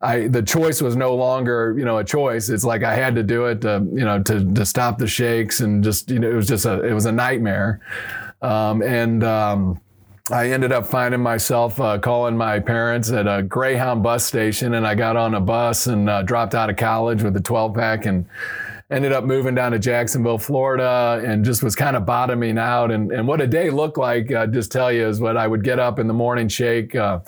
I, 0.04 0.28
the 0.28 0.42
choice 0.42 0.82
was 0.82 0.96
no 0.96 1.14
longer, 1.14 1.74
you 1.78 1.84
know, 1.84 1.96
a 1.96 2.04
choice. 2.04 2.50
It's 2.50 2.64
like 2.64 2.82
I 2.82 2.94
had 2.94 3.14
to 3.14 3.22
do 3.22 3.46
it 3.46 3.62
to, 3.62 3.86
you 3.90 4.04
know, 4.04 4.22
to, 4.22 4.54
to 4.54 4.66
stop 4.66 4.98
the 4.98 5.06
shakes 5.06 5.60
and 5.60 5.82
just, 5.82 6.10
you 6.10 6.18
know, 6.18 6.30
it 6.30 6.34
was 6.34 6.46
just 6.46 6.66
a, 6.66 6.84
it 6.84 6.92
was 6.92 7.06
a 7.06 7.12
nightmare. 7.12 7.80
Um, 8.42 8.82
and, 8.82 9.24
um, 9.24 9.80
I 10.30 10.50
ended 10.52 10.72
up 10.72 10.86
finding 10.86 11.20
myself 11.20 11.78
uh, 11.78 11.98
calling 11.98 12.34
my 12.34 12.58
parents 12.58 13.10
at 13.10 13.26
a 13.26 13.42
Greyhound 13.42 14.02
bus 14.02 14.24
station, 14.24 14.72
and 14.72 14.86
I 14.86 14.94
got 14.94 15.16
on 15.16 15.34
a 15.34 15.40
bus 15.40 15.86
and 15.86 16.08
uh, 16.08 16.22
dropped 16.22 16.54
out 16.54 16.70
of 16.70 16.76
college 16.76 17.22
with 17.22 17.36
a 17.36 17.42
12 17.42 17.74
pack 17.74 18.06
and 18.06 18.24
ended 18.90 19.12
up 19.12 19.24
moving 19.24 19.54
down 19.54 19.72
to 19.72 19.78
Jacksonville, 19.78 20.38
Florida, 20.38 21.22
and 21.26 21.44
just 21.44 21.62
was 21.62 21.74
kind 21.74 21.94
of 21.94 22.06
bottoming 22.06 22.56
out. 22.56 22.90
And, 22.90 23.12
and 23.12 23.28
what 23.28 23.42
a 23.42 23.46
day 23.46 23.68
looked 23.68 23.98
like, 23.98 24.32
uh, 24.32 24.46
just 24.46 24.72
tell 24.72 24.90
you, 24.90 25.06
is 25.06 25.20
what 25.20 25.36
I 25.36 25.46
would 25.46 25.62
get 25.62 25.78
up 25.78 25.98
in 25.98 26.06
the 26.06 26.14
morning, 26.14 26.48
shake. 26.48 26.94
Uh, 26.94 27.20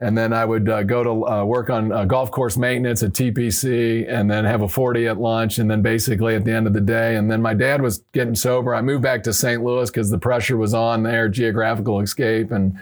and 0.00 0.16
then 0.16 0.32
I 0.32 0.44
would 0.44 0.68
uh, 0.68 0.82
go 0.82 1.02
to 1.02 1.26
uh, 1.26 1.44
work 1.44 1.70
on 1.70 1.90
uh, 1.90 2.04
golf 2.04 2.30
course 2.30 2.58
maintenance 2.58 3.02
at 3.02 3.12
TPC, 3.12 4.06
and 4.08 4.30
then 4.30 4.44
have 4.44 4.60
a 4.60 4.68
40 4.68 5.06
at 5.08 5.18
lunch, 5.18 5.58
and 5.58 5.70
then 5.70 5.80
basically 5.80 6.34
at 6.34 6.44
the 6.44 6.52
end 6.52 6.66
of 6.66 6.74
the 6.74 6.82
day. 6.82 7.16
And 7.16 7.30
then 7.30 7.40
my 7.40 7.54
dad 7.54 7.80
was 7.80 8.04
getting 8.12 8.34
sober. 8.34 8.74
I 8.74 8.82
moved 8.82 9.02
back 9.02 9.22
to 9.22 9.32
St. 9.32 9.62
Louis 9.62 9.90
because 9.90 10.10
the 10.10 10.18
pressure 10.18 10.58
was 10.58 10.74
on 10.74 11.02
there, 11.02 11.28
geographical 11.30 12.00
escape, 12.00 12.50
and 12.50 12.78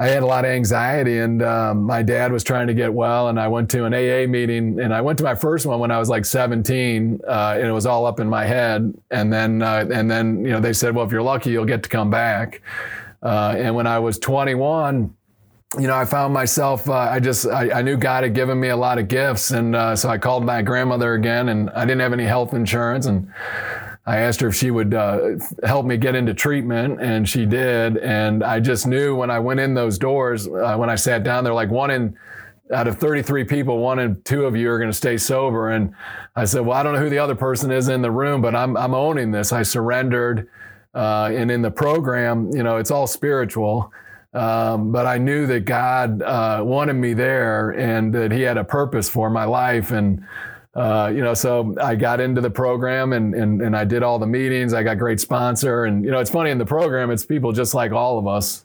I 0.00 0.06
had 0.06 0.22
a 0.22 0.26
lot 0.26 0.44
of 0.44 0.50
anxiety, 0.52 1.18
and 1.18 1.42
um, 1.42 1.82
my 1.82 2.02
dad 2.02 2.32
was 2.32 2.44
trying 2.44 2.68
to 2.68 2.74
get 2.74 2.94
well. 2.94 3.28
And 3.28 3.38
I 3.38 3.48
went 3.48 3.68
to 3.70 3.84
an 3.84 3.92
AA 3.92 4.30
meeting, 4.30 4.80
and 4.80 4.94
I 4.94 5.02
went 5.02 5.18
to 5.18 5.24
my 5.24 5.34
first 5.34 5.66
one 5.66 5.78
when 5.80 5.90
I 5.90 5.98
was 5.98 6.08
like 6.08 6.24
17, 6.24 7.20
uh, 7.26 7.54
and 7.58 7.66
it 7.66 7.72
was 7.72 7.84
all 7.84 8.06
up 8.06 8.20
in 8.20 8.28
my 8.28 8.46
head. 8.46 8.94
And 9.10 9.30
then, 9.30 9.60
uh, 9.60 9.86
and 9.92 10.10
then, 10.10 10.44
you 10.44 10.52
know, 10.52 10.60
they 10.60 10.72
said, 10.72 10.94
"Well, 10.94 11.04
if 11.04 11.12
you're 11.12 11.20
lucky, 11.20 11.50
you'll 11.50 11.64
get 11.64 11.82
to 11.82 11.88
come 11.88 12.08
back." 12.10 12.62
Uh, 13.22 13.56
and 13.58 13.74
when 13.74 13.88
I 13.88 13.98
was 13.98 14.18
21 14.20 15.12
you 15.78 15.86
know, 15.86 15.96
I 15.96 16.04
found 16.04 16.34
myself, 16.34 16.88
uh, 16.88 16.94
I 16.94 17.20
just, 17.20 17.46
I, 17.46 17.78
I, 17.78 17.82
knew 17.82 17.96
God 17.96 18.24
had 18.24 18.34
given 18.34 18.58
me 18.58 18.68
a 18.68 18.76
lot 18.76 18.98
of 18.98 19.06
gifts. 19.06 19.52
And 19.52 19.76
uh, 19.76 19.94
so 19.94 20.08
I 20.08 20.18
called 20.18 20.44
my 20.44 20.60
grandmother 20.60 21.14
again 21.14 21.50
and 21.50 21.70
I 21.70 21.82
didn't 21.82 22.00
have 22.00 22.12
any 22.12 22.24
health 22.24 22.52
insurance. 22.52 23.06
And 23.06 23.32
I 24.08 24.20
asked 24.20 24.40
her 24.40 24.48
if 24.48 24.54
she 24.54 24.70
would 24.70 24.94
uh, 24.94 25.36
help 25.64 25.84
me 25.84 25.98
get 25.98 26.14
into 26.14 26.32
treatment, 26.32 26.98
and 26.98 27.28
she 27.28 27.44
did. 27.44 27.98
And 27.98 28.42
I 28.42 28.58
just 28.58 28.86
knew 28.86 29.14
when 29.14 29.30
I 29.30 29.38
went 29.38 29.60
in 29.60 29.74
those 29.74 29.98
doors, 29.98 30.48
uh, 30.48 30.76
when 30.76 30.88
I 30.88 30.94
sat 30.94 31.24
down 31.24 31.44
there, 31.44 31.52
like 31.52 31.68
one 31.68 31.90
in 31.90 32.16
out 32.72 32.88
of 32.88 32.98
33 32.98 33.44
people, 33.44 33.78
one 33.78 33.98
and 33.98 34.24
two 34.24 34.46
of 34.46 34.56
you 34.56 34.70
are 34.70 34.78
going 34.78 34.90
to 34.90 34.96
stay 34.96 35.18
sober. 35.18 35.70
And 35.70 35.94
I 36.34 36.46
said, 36.46 36.64
well, 36.64 36.78
I 36.78 36.82
don't 36.82 36.94
know 36.94 37.00
who 37.00 37.10
the 37.10 37.18
other 37.18 37.34
person 37.34 37.70
is 37.70 37.90
in 37.90 38.00
the 38.00 38.10
room, 38.10 38.40
but 38.40 38.54
I'm, 38.54 38.78
I'm 38.78 38.94
owning 38.94 39.30
this. 39.30 39.52
I 39.52 39.62
surrendered. 39.62 40.48
Uh, 40.94 41.30
and 41.32 41.50
in 41.50 41.60
the 41.60 41.70
program, 41.70 42.50
you 42.54 42.62
know, 42.62 42.78
it's 42.78 42.90
all 42.90 43.06
spiritual. 43.06 43.92
Um, 44.34 44.92
but 44.92 45.06
I 45.06 45.18
knew 45.18 45.46
that 45.46 45.64
God 45.64 46.22
uh, 46.22 46.62
wanted 46.64 46.94
me 46.94 47.14
there 47.14 47.70
and 47.70 48.14
that 48.14 48.30
He 48.30 48.42
had 48.42 48.58
a 48.58 48.64
purpose 48.64 49.08
for 49.08 49.30
my 49.30 49.44
life. 49.44 49.90
And, 49.90 50.24
uh, 50.74 51.10
you 51.14 51.22
know, 51.22 51.34
so 51.34 51.74
I 51.80 51.94
got 51.94 52.20
into 52.20 52.40
the 52.40 52.50
program 52.50 53.12
and, 53.12 53.34
and, 53.34 53.62
and 53.62 53.76
I 53.76 53.84
did 53.84 54.02
all 54.02 54.18
the 54.18 54.26
meetings. 54.26 54.74
I 54.74 54.82
got 54.82 54.98
great 54.98 55.20
sponsor. 55.20 55.86
And, 55.86 56.04
you 56.04 56.10
know, 56.10 56.18
it's 56.18 56.30
funny 56.30 56.50
in 56.50 56.58
the 56.58 56.66
program, 56.66 57.10
it's 57.10 57.24
people 57.24 57.52
just 57.52 57.74
like 57.74 57.92
all 57.92 58.18
of 58.18 58.26
us. 58.26 58.64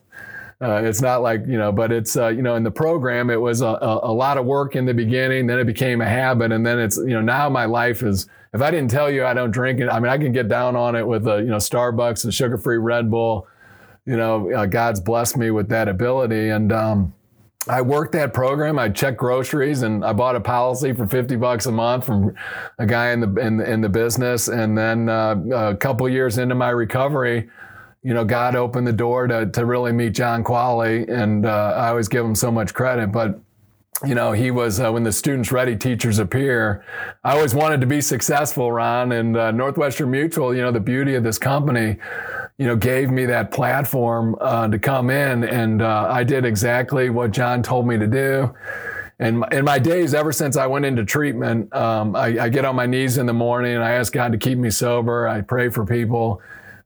Uh, 0.60 0.82
it's 0.84 1.02
not 1.02 1.20
like, 1.20 1.44
you 1.46 1.58
know, 1.58 1.72
but 1.72 1.90
it's, 1.90 2.16
uh, 2.16 2.28
you 2.28 2.40
know, 2.40 2.54
in 2.54 2.62
the 2.62 2.70
program, 2.70 3.28
it 3.28 3.40
was 3.40 3.60
a, 3.60 3.66
a, 3.66 4.00
a, 4.04 4.12
lot 4.12 4.38
of 4.38 4.46
work 4.46 4.76
in 4.76 4.86
the 4.86 4.94
beginning. 4.94 5.46
Then 5.46 5.58
it 5.58 5.64
became 5.64 6.00
a 6.00 6.08
habit. 6.08 6.52
And 6.52 6.64
then 6.64 6.78
it's, 6.78 6.96
you 6.96 7.10
know, 7.10 7.20
now 7.20 7.48
my 7.48 7.64
life 7.64 8.02
is, 8.02 8.28
if 8.54 8.62
I 8.62 8.70
didn't 8.70 8.90
tell 8.90 9.10
you 9.10 9.26
I 9.26 9.34
don't 9.34 9.50
drink 9.50 9.80
it, 9.80 9.88
I 9.88 9.98
mean, 9.98 10.10
I 10.10 10.16
can 10.16 10.32
get 10.32 10.48
down 10.48 10.76
on 10.76 10.94
it 10.94 11.06
with 11.06 11.26
a, 11.26 11.38
you 11.38 11.48
know, 11.48 11.56
Starbucks 11.56 12.24
and 12.24 12.32
sugar 12.32 12.56
free 12.56 12.78
Red 12.78 13.10
Bull. 13.10 13.48
You 14.06 14.16
know, 14.16 14.52
uh, 14.52 14.66
God's 14.66 15.00
blessed 15.00 15.36
me 15.36 15.50
with 15.50 15.68
that 15.70 15.88
ability. 15.88 16.50
And, 16.50 16.72
um, 16.72 17.14
I 17.66 17.80
worked 17.80 18.12
that 18.12 18.34
program. 18.34 18.78
I 18.78 18.90
checked 18.90 19.16
groceries 19.16 19.82
and 19.82 20.04
I 20.04 20.12
bought 20.12 20.36
a 20.36 20.40
policy 20.40 20.92
for 20.92 21.06
50 21.06 21.36
bucks 21.36 21.64
a 21.66 21.72
month 21.72 22.04
from 22.04 22.34
a 22.78 22.84
guy 22.84 23.12
in 23.12 23.20
the, 23.20 23.40
in 23.40 23.60
in 23.60 23.80
the 23.80 23.88
business. 23.88 24.48
And 24.48 24.76
then 24.76 25.08
uh, 25.08 25.36
a 25.52 25.74
couple 25.74 26.06
years 26.08 26.36
into 26.36 26.54
my 26.54 26.68
recovery, 26.70 27.48
you 28.02 28.12
know, 28.12 28.24
God 28.24 28.54
opened 28.54 28.86
the 28.86 28.92
door 28.92 29.26
to, 29.26 29.46
to 29.46 29.64
really 29.64 29.92
meet 29.92 30.10
John 30.10 30.44
Qualley. 30.44 31.08
And 31.08 31.46
uh, 31.46 31.74
I 31.74 31.88
always 31.88 32.06
give 32.06 32.24
him 32.24 32.34
so 32.34 32.50
much 32.50 32.74
credit. 32.74 33.12
But, 33.12 33.40
you 34.06 34.14
know, 34.14 34.32
he 34.32 34.50
was, 34.50 34.78
uh, 34.78 34.92
when 34.92 35.02
the 35.02 35.12
students 35.12 35.50
ready, 35.50 35.74
teachers 35.74 36.18
appear. 36.18 36.84
I 37.24 37.34
always 37.34 37.54
wanted 37.54 37.80
to 37.80 37.86
be 37.86 38.02
successful, 38.02 38.70
Ron. 38.70 39.12
And 39.12 39.38
uh, 39.38 39.52
Northwestern 39.52 40.10
Mutual, 40.10 40.54
you 40.54 40.60
know, 40.60 40.70
the 40.70 40.80
beauty 40.80 41.14
of 41.14 41.24
this 41.24 41.38
company, 41.38 41.96
you 42.58 42.66
know, 42.66 42.76
gave 42.76 43.10
me 43.10 43.26
that 43.26 43.50
platform 43.50 44.36
uh, 44.40 44.68
to 44.68 44.78
come 44.78 45.10
in. 45.10 45.44
And 45.44 45.82
uh, 45.82 46.08
I 46.10 46.22
did 46.22 46.44
exactly 46.44 47.10
what 47.10 47.32
John 47.32 47.62
told 47.62 47.86
me 47.86 47.98
to 47.98 48.06
do. 48.06 48.54
And 49.18 49.44
in 49.52 49.64
my 49.64 49.78
days, 49.78 50.14
ever 50.14 50.32
since 50.32 50.56
I 50.56 50.66
went 50.66 50.84
into 50.84 51.04
treatment, 51.04 51.72
um, 51.74 52.16
I, 52.16 52.38
I 52.38 52.48
get 52.48 52.64
on 52.64 52.76
my 52.76 52.86
knees 52.86 53.18
in 53.18 53.26
the 53.26 53.32
morning 53.32 53.74
and 53.74 53.82
I 53.82 53.92
ask 53.92 54.12
God 54.12 54.32
to 54.32 54.38
keep 54.38 54.58
me 54.58 54.70
sober. 54.70 55.28
I 55.28 55.40
pray 55.40 55.68
for 55.68 55.84
people. 55.84 56.42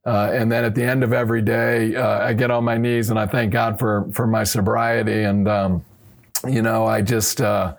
Uh, 0.07 0.31
and 0.33 0.51
then 0.51 0.65
at 0.65 0.75
the 0.75 0.83
end 0.83 1.03
of 1.05 1.13
every 1.13 1.43
day, 1.43 1.95
uh, 1.95 2.27
I 2.27 2.33
get 2.33 2.51
on 2.51 2.65
my 2.65 2.79
knees 2.79 3.11
and 3.11 3.19
I 3.19 3.27
thank 3.27 3.53
God 3.53 3.79
for 3.79 4.09
for 4.13 4.27
my 4.27 4.45
sobriety. 4.45 5.25
And 5.25 5.49
um, 5.49 5.85
you 6.49 6.63
know, 6.63 6.87
I 6.87 7.03
just 7.03 7.41
uh, 7.41 7.75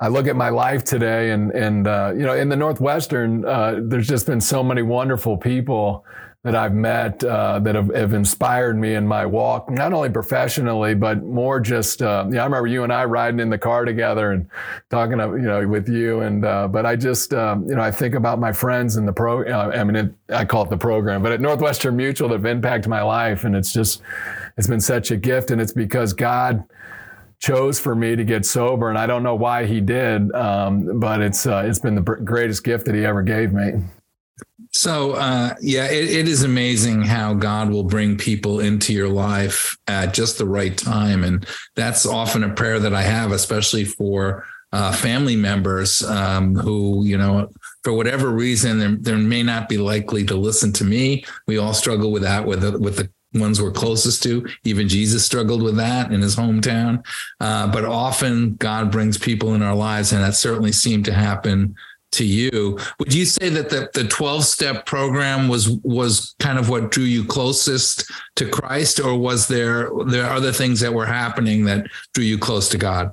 I 0.00 0.08
look 0.08 0.26
at 0.26 0.36
my 0.36 0.50
life 0.50 0.84
today, 0.84 1.30
and 1.30 1.50
and 1.52 1.86
uh, 1.86 2.12
you 2.14 2.24
know, 2.24 2.34
in 2.34 2.48
the 2.50 2.56
Northwestern, 2.56 3.44
uh, 3.44 3.80
there's 3.82 4.08
just 4.08 4.26
been 4.26 4.40
so 4.40 4.62
many 4.62 4.82
wonderful 4.82 5.36
people 5.36 6.04
that 6.46 6.54
I've 6.54 6.74
met 6.74 7.24
uh, 7.24 7.58
that 7.58 7.74
have, 7.74 7.92
have, 7.92 8.12
inspired 8.12 8.78
me 8.78 8.94
in 8.94 9.04
my 9.04 9.26
walk, 9.26 9.68
not 9.68 9.92
only 9.92 10.10
professionally, 10.10 10.94
but 10.94 11.24
more 11.24 11.58
just, 11.58 12.02
uh, 12.02 12.24
yeah, 12.30 12.42
I 12.42 12.44
remember 12.44 12.68
you 12.68 12.84
and 12.84 12.92
I 12.92 13.04
riding 13.04 13.40
in 13.40 13.50
the 13.50 13.58
car 13.58 13.84
together 13.84 14.30
and 14.30 14.48
talking, 14.88 15.18
you 15.18 15.38
know, 15.38 15.66
with 15.66 15.88
you. 15.88 16.20
And, 16.20 16.44
uh, 16.44 16.68
but 16.68 16.86
I 16.86 16.94
just, 16.94 17.34
um, 17.34 17.68
you 17.68 17.74
know, 17.74 17.82
I 17.82 17.90
think 17.90 18.14
about 18.14 18.38
my 18.38 18.52
friends 18.52 18.96
in 18.96 19.06
the 19.06 19.12
pro, 19.12 19.42
uh, 19.42 19.72
I 19.74 19.82
mean, 19.82 19.96
it, 19.96 20.14
I 20.28 20.44
call 20.44 20.62
it 20.62 20.70
the 20.70 20.76
program, 20.76 21.20
but 21.20 21.32
at 21.32 21.40
Northwestern 21.40 21.96
Mutual 21.96 22.28
that 22.28 22.36
have 22.36 22.46
impacted 22.46 22.88
my 22.88 23.02
life. 23.02 23.42
And 23.42 23.56
it's 23.56 23.72
just, 23.72 24.02
it's 24.56 24.68
been 24.68 24.80
such 24.80 25.10
a 25.10 25.16
gift. 25.16 25.50
And 25.50 25.60
it's 25.60 25.72
because 25.72 26.12
God, 26.12 26.64
chose 27.38 27.78
for 27.78 27.94
me 27.94 28.16
to 28.16 28.24
get 28.24 28.46
sober, 28.46 28.88
and 28.88 28.96
I 28.96 29.06
don't 29.06 29.22
know 29.22 29.34
why 29.34 29.66
he 29.66 29.82
did, 29.82 30.34
um, 30.34 30.98
but 30.98 31.20
it's 31.20 31.46
uh, 31.46 31.64
it's 31.66 31.78
been 31.78 31.94
the 31.94 32.00
greatest 32.00 32.64
gift 32.64 32.86
that 32.86 32.94
he 32.94 33.04
ever 33.04 33.22
gave 33.22 33.52
me. 33.52 33.74
So, 34.72 35.12
uh, 35.12 35.54
yeah, 35.60 35.86
it, 35.86 36.10
it 36.10 36.28
is 36.28 36.42
amazing 36.42 37.02
how 37.02 37.34
God 37.34 37.70
will 37.70 37.84
bring 37.84 38.18
people 38.18 38.60
into 38.60 38.92
your 38.92 39.08
life 39.08 39.76
at 39.86 40.12
just 40.12 40.38
the 40.38 40.46
right 40.46 40.76
time. 40.76 41.24
And 41.24 41.46
that's 41.74 42.04
often 42.04 42.44
a 42.44 42.52
prayer 42.52 42.78
that 42.78 42.94
I 42.94 43.02
have, 43.02 43.32
especially 43.32 43.84
for 43.84 44.44
uh, 44.72 44.92
family 44.92 45.36
members 45.36 46.02
um, 46.02 46.54
who, 46.54 47.04
you 47.04 47.16
know, 47.16 47.48
for 47.84 47.92
whatever 47.92 48.30
reason, 48.30 49.00
they 49.02 49.14
may 49.14 49.42
not 49.42 49.68
be 49.68 49.78
likely 49.78 50.24
to 50.24 50.34
listen 50.34 50.72
to 50.74 50.84
me. 50.84 51.24
We 51.46 51.56
all 51.56 51.72
struggle 51.72 52.10
with 52.10 52.22
that 52.22 52.44
with 52.44 52.60
the, 52.60 52.78
with 52.78 52.96
the 52.96 53.10
ones 53.38 53.62
we're 53.62 53.70
closest 53.70 54.22
to. 54.24 54.46
Even 54.64 54.88
Jesus 54.88 55.24
struggled 55.24 55.62
with 55.62 55.76
that 55.76 56.12
in 56.12 56.20
his 56.20 56.36
hometown. 56.36 57.04
Uh, 57.40 57.68
but 57.68 57.84
often 57.84 58.54
God 58.54 58.90
brings 58.90 59.18
people 59.18 59.54
in 59.54 59.62
our 59.62 59.74
lives, 59.74 60.12
and 60.12 60.22
that 60.22 60.34
certainly 60.34 60.72
seemed 60.72 61.04
to 61.06 61.12
happen 61.12 61.76
to 62.12 62.24
you. 62.24 62.78
Would 62.98 63.12
you 63.12 63.24
say 63.24 63.48
that 63.50 63.68
the, 63.68 63.90
the 63.94 64.08
12 64.08 64.44
step 64.44 64.86
program 64.86 65.48
was 65.48 65.68
was 65.82 66.34
kind 66.40 66.58
of 66.58 66.68
what 66.68 66.90
drew 66.90 67.04
you 67.04 67.24
closest 67.24 68.10
to 68.36 68.48
Christ, 68.48 69.00
or 69.00 69.18
was 69.18 69.48
there 69.48 69.90
there 70.06 70.30
other 70.30 70.52
things 70.52 70.80
that 70.80 70.92
were 70.92 71.06
happening 71.06 71.64
that 71.66 71.86
drew 72.14 72.24
you 72.24 72.38
close 72.38 72.68
to 72.70 72.78
God? 72.78 73.12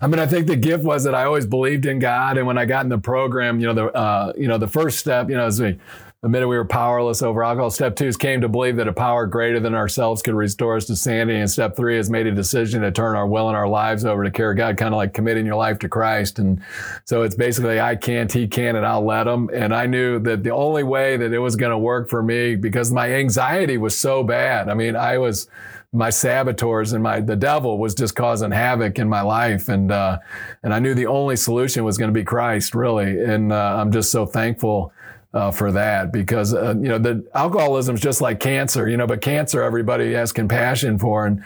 I 0.00 0.06
mean, 0.06 0.20
I 0.20 0.26
think 0.26 0.46
the 0.46 0.56
gift 0.56 0.84
was 0.84 1.04
that 1.04 1.14
I 1.14 1.24
always 1.24 1.46
believed 1.46 1.86
in 1.86 1.98
God, 1.98 2.38
and 2.38 2.46
when 2.46 2.58
I 2.58 2.64
got 2.64 2.84
in 2.84 2.88
the 2.88 2.98
program, 2.98 3.60
you 3.60 3.66
know, 3.66 3.74
the 3.74 3.86
uh, 3.92 4.32
you 4.36 4.48
know 4.48 4.58
the 4.58 4.68
first 4.68 4.98
step, 4.98 5.28
you 5.28 5.36
know, 5.36 5.46
as 5.46 5.60
we 5.60 5.78
admitted 6.24 6.48
we 6.48 6.56
were 6.56 6.64
powerless 6.64 7.22
over 7.22 7.44
alcohol. 7.44 7.70
Step 7.70 7.94
two 7.94 8.06
is 8.06 8.16
came 8.16 8.40
to 8.40 8.48
believe 8.48 8.74
that 8.74 8.88
a 8.88 8.92
power 8.92 9.24
greater 9.24 9.60
than 9.60 9.74
ourselves 9.74 10.20
could 10.20 10.34
restore 10.34 10.76
us 10.76 10.86
to 10.86 10.96
sanity. 10.96 11.38
And 11.38 11.48
step 11.48 11.76
three 11.76 11.96
is 11.96 12.10
made 12.10 12.26
a 12.26 12.32
decision 12.32 12.82
to 12.82 12.90
turn 12.90 13.14
our 13.14 13.26
will 13.26 13.46
and 13.46 13.56
our 13.56 13.68
lives 13.68 14.04
over 14.04 14.24
to 14.24 14.30
care 14.30 14.50
of 14.50 14.56
God, 14.56 14.76
kind 14.76 14.92
of 14.92 14.98
like 14.98 15.14
committing 15.14 15.46
your 15.46 15.54
life 15.54 15.78
to 15.80 15.88
Christ. 15.88 16.40
And 16.40 16.60
so 17.04 17.22
it's 17.22 17.36
basically, 17.36 17.78
I 17.78 17.94
can't, 17.94 18.32
he 18.32 18.48
can, 18.48 18.74
and 18.74 18.84
I'll 18.84 19.04
let 19.04 19.28
him. 19.28 19.48
And 19.54 19.72
I 19.72 19.86
knew 19.86 20.18
that 20.20 20.42
the 20.42 20.50
only 20.50 20.82
way 20.82 21.16
that 21.16 21.32
it 21.32 21.38
was 21.38 21.54
going 21.54 21.70
to 21.70 21.78
work 21.78 22.08
for 22.08 22.20
me, 22.20 22.56
because 22.56 22.90
my 22.90 23.12
anxiety 23.12 23.78
was 23.78 23.96
so 23.96 24.24
bad. 24.24 24.68
I 24.68 24.74
mean, 24.74 24.96
I 24.96 25.18
was, 25.18 25.48
my 25.92 26.10
saboteurs 26.10 26.92
and 26.92 27.02
my 27.02 27.18
the 27.18 27.34
devil 27.34 27.78
was 27.78 27.94
just 27.94 28.14
causing 28.14 28.50
havoc 28.50 28.98
in 28.98 29.08
my 29.08 29.22
life 29.22 29.70
and 29.70 29.90
uh, 29.90 30.18
and 30.62 30.74
I 30.74 30.80
knew 30.80 30.92
the 30.92 31.06
only 31.06 31.34
solution 31.34 31.82
was 31.82 31.96
going 31.96 32.10
to 32.10 32.12
be 32.12 32.24
Christ 32.24 32.74
really 32.74 33.24
and 33.24 33.50
uh, 33.50 33.76
I'm 33.80 33.90
just 33.90 34.12
so 34.12 34.26
thankful 34.26 34.92
uh, 35.34 35.50
for 35.50 35.70
that 35.72 36.12
because 36.12 36.54
uh, 36.54 36.74
you 36.80 36.88
know 36.88 36.98
the 36.98 37.24
alcoholism 37.34 37.94
is 37.94 38.00
just 38.00 38.20
like 38.20 38.40
cancer, 38.40 38.88
you 38.88 38.96
know, 38.96 39.06
but 39.06 39.20
cancer 39.20 39.62
everybody 39.62 40.12
has 40.12 40.32
compassion 40.32 40.98
for, 40.98 41.26
and 41.26 41.44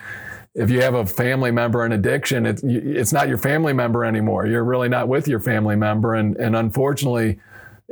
if 0.55 0.71
you 0.71 0.83
have 0.83 0.95
a 0.95 1.07
family 1.07 1.51
member 1.51 1.85
in 1.85 1.93
addiction, 1.93 2.47
it's 2.47 2.63
it's 2.65 3.13
not 3.13 3.29
your 3.29 3.39
family 3.39 3.73
member 3.73 4.05
anymore. 4.05 4.47
You're 4.47 4.65
really 4.65 4.89
not 4.89 5.09
with 5.09 5.27
your 5.27 5.41
family 5.41 5.77
member, 5.77 6.15
and 6.15 6.37
and 6.37 6.57
unfortunately. 6.57 7.41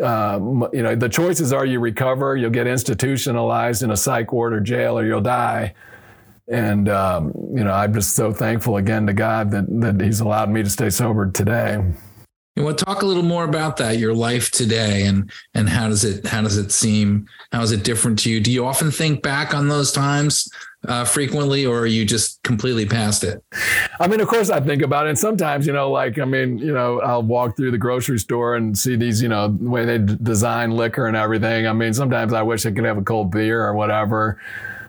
Um, 0.01 0.67
you 0.73 0.83
know 0.83 0.95
the 0.95 1.11
choices 1.11 1.53
are 1.53 1.67
you 1.67 1.79
recover 1.79 2.35
you'll 2.35 2.49
get 2.49 2.67
institutionalized 2.67 3.83
in 3.83 3.91
a 3.91 3.97
psych 3.97 4.33
ward 4.33 4.55
or 4.55 4.61
jail 4.61 4.99
or 4.99 5.05
you'll 5.05 5.21
die 5.21 5.75
and 6.49 6.89
um, 6.89 7.35
you 7.55 7.63
know 7.65 7.73
i'm 7.73 7.93
just 7.93 8.17
so 8.17 8.33
thankful 8.33 8.79
again 8.79 9.07
to 9.07 9.13
god 9.13 9.51
that, 9.51 9.67
that 9.69 10.01
he's 10.01 10.21
allowed 10.21 10.49
me 10.49 10.63
to 10.63 10.71
stay 10.71 10.89
sober 10.89 11.31
today 11.31 11.85
you 12.57 12.65
want 12.65 12.79
to 12.79 12.85
talk 12.85 13.03
a 13.03 13.07
little 13.07 13.23
more 13.23 13.45
about 13.45 13.77
that, 13.77 13.99
your 13.99 14.15
life 14.15 14.51
today, 14.51 15.05
and 15.05 15.31
and 15.55 15.69
how 15.69 15.89
does 15.89 16.05
it 16.05 16.27
how 16.27 16.43
does 16.43 16.59
it 16.59 16.73
seem? 16.73 17.27
How 17.53 17.63
is 17.63 17.73
it 17.73 17.85
different 17.85 18.19
to 18.21 18.31
you? 18.31 18.41
Do 18.41 18.51
you 18.51 18.67
often 18.67 18.91
think 18.91 19.23
back 19.23 19.55
on 19.55 19.69
those 19.69 19.93
times 19.93 20.51
uh, 20.87 21.05
frequently, 21.05 21.65
or 21.65 21.81
are 21.81 21.87
you 21.87 22.05
just 22.05 22.43
completely 22.43 22.87
past 22.87 23.23
it? 23.23 23.43
I 24.01 24.09
mean, 24.09 24.21
of 24.21 24.27
course, 24.27 24.51
I 24.51 24.61
think 24.61 24.83
about 24.83 25.07
it. 25.07 25.11
And 25.11 25.19
sometimes, 25.19 25.67
you 25.67 25.73
know, 25.73 25.91
like 25.91 26.19
I 26.19 26.25
mean, 26.25 26.59
you 26.59 26.73
know, 26.75 27.01
I'll 27.01 27.23
walk 27.23 27.57
through 27.57 27.71
the 27.71 27.79
grocery 27.79 28.19
store 28.19 28.57
and 28.57 28.77
see 28.77 28.97
these, 28.97 29.23
you 29.23 29.29
know, 29.29 29.49
the 29.49 29.69
way 29.69 29.85
they 29.85 29.99
d- 29.99 30.19
design 30.23 30.73
liquor 30.73 31.07
and 31.07 31.17
everything. 31.17 31.69
I 31.69 31.73
mean, 31.73 31.95
sometimes 31.95 32.33
I 32.33 32.43
wish 32.43 32.67
I 32.67 32.73
could 32.73 32.85
have 32.85 32.99
a 32.99 33.03
cold 33.03 33.31
beer 33.31 33.65
or 33.65 33.75
whatever. 33.75 34.41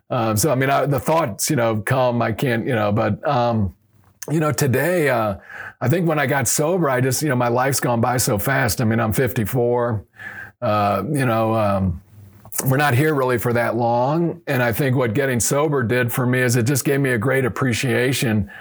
Um, 0.10 0.36
so 0.36 0.52
I 0.52 0.56
mean, 0.56 0.72
I, 0.72 0.88
the 0.88 1.00
thoughts, 1.00 1.50
you 1.50 1.56
know, 1.56 1.78
come. 1.78 2.22
I 2.22 2.32
can't, 2.32 2.66
you 2.66 2.76
know, 2.76 2.92
but. 2.92 3.26
Um, 3.28 3.76
you 4.32 4.40
know, 4.40 4.52
today, 4.52 5.10
uh, 5.10 5.36
I 5.80 5.90
think 5.90 6.08
when 6.08 6.20
I 6.20 6.26
got 6.26 6.48
sober, 6.48 6.90
I 6.90 7.02
just, 7.02 7.22
you 7.22 7.30
know, 7.30 7.36
my 7.36 7.48
life's 7.48 7.80
gone 7.80 8.02
by 8.02 8.18
so 8.18 8.38
fast. 8.38 8.82
I 8.82 8.86
mean, 8.86 9.00
I'm 9.00 9.14
54. 9.14 10.06
Uh, 10.62 11.04
you 11.12 11.26
know, 11.26 11.56
um, 11.56 12.02
we're 12.68 12.78
not 12.78 12.94
here 12.94 13.16
really 13.16 13.38
for 13.38 13.54
that 13.54 13.76
long. 13.76 14.42
And 14.48 14.62
I 14.62 14.72
think 14.72 14.96
what 14.96 15.14
getting 15.14 15.40
sober 15.40 15.84
did 15.84 16.12
for 16.12 16.26
me 16.26 16.40
is 16.40 16.56
it 16.56 16.64
just 16.64 16.86
gave 16.86 17.00
me 17.00 17.12
a 17.12 17.18
great 17.18 17.46
appreciation 17.46 18.52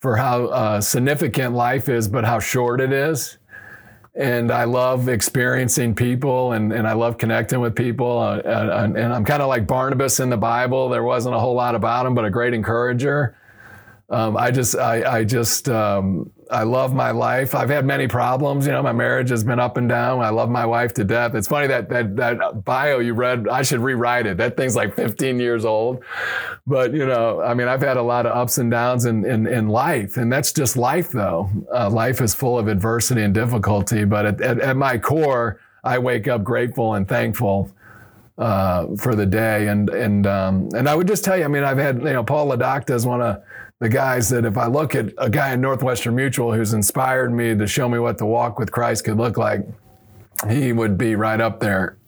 for 0.00 0.16
how 0.16 0.46
uh, 0.46 0.80
significant 0.80 1.54
life 1.54 1.88
is, 1.88 2.06
but 2.06 2.24
how 2.24 2.38
short 2.38 2.80
it 2.80 2.92
is. 2.92 3.38
And 4.14 4.50
I 4.50 4.64
love 4.64 5.08
experiencing 5.08 5.94
people 5.94 6.52
and, 6.52 6.72
and 6.72 6.88
I 6.88 6.92
love 6.92 7.18
connecting 7.18 7.60
with 7.60 7.74
people. 7.74 8.18
Uh, 8.18 8.40
and, 8.44 8.96
and 8.96 9.12
I'm 9.12 9.24
kind 9.24 9.42
of 9.42 9.48
like 9.48 9.66
Barnabas 9.66 10.20
in 10.20 10.28
the 10.28 10.36
Bible. 10.36 10.88
There 10.88 11.04
wasn't 11.04 11.34
a 11.34 11.38
whole 11.38 11.54
lot 11.54 11.74
about 11.74 12.06
him, 12.06 12.14
but 12.14 12.24
a 12.24 12.30
great 12.30 12.52
encourager. 12.52 13.37
Um, 14.10 14.36
I 14.36 14.50
just, 14.50 14.76
I, 14.76 15.18
I 15.18 15.24
just, 15.24 15.68
um, 15.68 16.30
I 16.50 16.62
love 16.62 16.94
my 16.94 17.10
life. 17.10 17.54
I've 17.54 17.68
had 17.68 17.84
many 17.84 18.08
problems. 18.08 18.66
You 18.66 18.72
know, 18.72 18.82
my 18.82 18.92
marriage 18.92 19.30
has 19.30 19.44
been 19.44 19.60
up 19.60 19.76
and 19.76 19.88
down. 19.88 20.20
I 20.20 20.30
love 20.30 20.48
my 20.48 20.64
wife 20.64 20.94
to 20.94 21.04
death. 21.04 21.34
It's 21.34 21.48
funny 21.48 21.66
that 21.66 21.88
that 21.90 22.16
that 22.16 22.64
bio 22.64 23.00
you 23.00 23.14
read. 23.14 23.48
I 23.48 23.62
should 23.62 23.80
rewrite 23.80 24.26
it. 24.26 24.36
That 24.38 24.56
thing's 24.56 24.74
like 24.74 24.94
15 24.94 25.38
years 25.38 25.64
old. 25.64 26.02
But 26.66 26.94
you 26.94 27.06
know, 27.06 27.42
I 27.42 27.54
mean, 27.54 27.68
I've 27.68 27.82
had 27.82 27.96
a 27.96 28.02
lot 28.02 28.26
of 28.26 28.36
ups 28.36 28.58
and 28.58 28.70
downs 28.70 29.04
in 29.04 29.24
in, 29.24 29.46
in 29.46 29.68
life, 29.68 30.16
and 30.16 30.32
that's 30.32 30.52
just 30.52 30.76
life, 30.76 31.10
though. 31.10 31.50
Uh, 31.72 31.90
life 31.90 32.20
is 32.20 32.34
full 32.34 32.58
of 32.58 32.68
adversity 32.68 33.22
and 33.22 33.34
difficulty. 33.34 34.04
But 34.04 34.26
at, 34.26 34.40
at, 34.40 34.60
at 34.60 34.76
my 34.76 34.98
core, 34.98 35.60
I 35.84 35.98
wake 35.98 36.28
up 36.28 36.44
grateful 36.44 36.94
and 36.94 37.06
thankful 37.06 37.70
uh, 38.38 38.86
for 38.96 39.14
the 39.14 39.26
day. 39.26 39.68
And 39.68 39.90
and 39.90 40.26
um, 40.26 40.68
and 40.74 40.88
I 40.88 40.94
would 40.94 41.08
just 41.08 41.24
tell 41.24 41.36
you, 41.36 41.44
I 41.44 41.48
mean, 41.48 41.64
I've 41.64 41.78
had 41.78 41.98
you 41.98 42.12
know 42.12 42.24
Paul 42.24 42.48
Ladocta 42.48 42.94
is 42.94 43.04
one 43.04 43.20
of 43.20 43.42
the 43.80 43.88
guys 43.88 44.28
that 44.30 44.44
if 44.44 44.56
I 44.56 44.66
look 44.66 44.94
at 44.94 45.12
a 45.18 45.30
guy 45.30 45.52
in 45.52 45.60
Northwestern 45.60 46.14
Mutual 46.14 46.52
who's 46.52 46.72
inspired 46.72 47.32
me 47.32 47.56
to 47.56 47.66
show 47.66 47.88
me 47.88 47.98
what 47.98 48.18
the 48.18 48.26
walk 48.26 48.58
with 48.58 48.72
Christ 48.72 49.04
could 49.04 49.16
look 49.16 49.36
like, 49.36 49.60
he 50.48 50.72
would 50.72 50.98
be 50.98 51.14
right 51.14 51.40
up 51.40 51.60
there. 51.60 51.98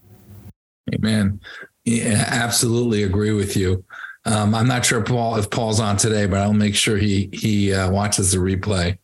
Amen. 0.93 1.39
Yeah, 1.85 2.25
absolutely 2.27 3.03
agree 3.03 3.31
with 3.31 3.55
you. 3.55 3.83
Um, 4.25 4.53
I'm 4.53 4.67
not 4.67 4.85
sure 4.85 5.01
Paul 5.01 5.37
if 5.37 5.49
Paul's 5.49 5.79
on 5.79 5.97
today, 5.97 6.27
but 6.27 6.39
I'll 6.39 6.53
make 6.53 6.75
sure 6.75 6.97
he 6.97 7.29
he 7.33 7.73
uh, 7.73 7.89
watches 7.89 8.31
the 8.31 8.37
replay. 8.37 8.97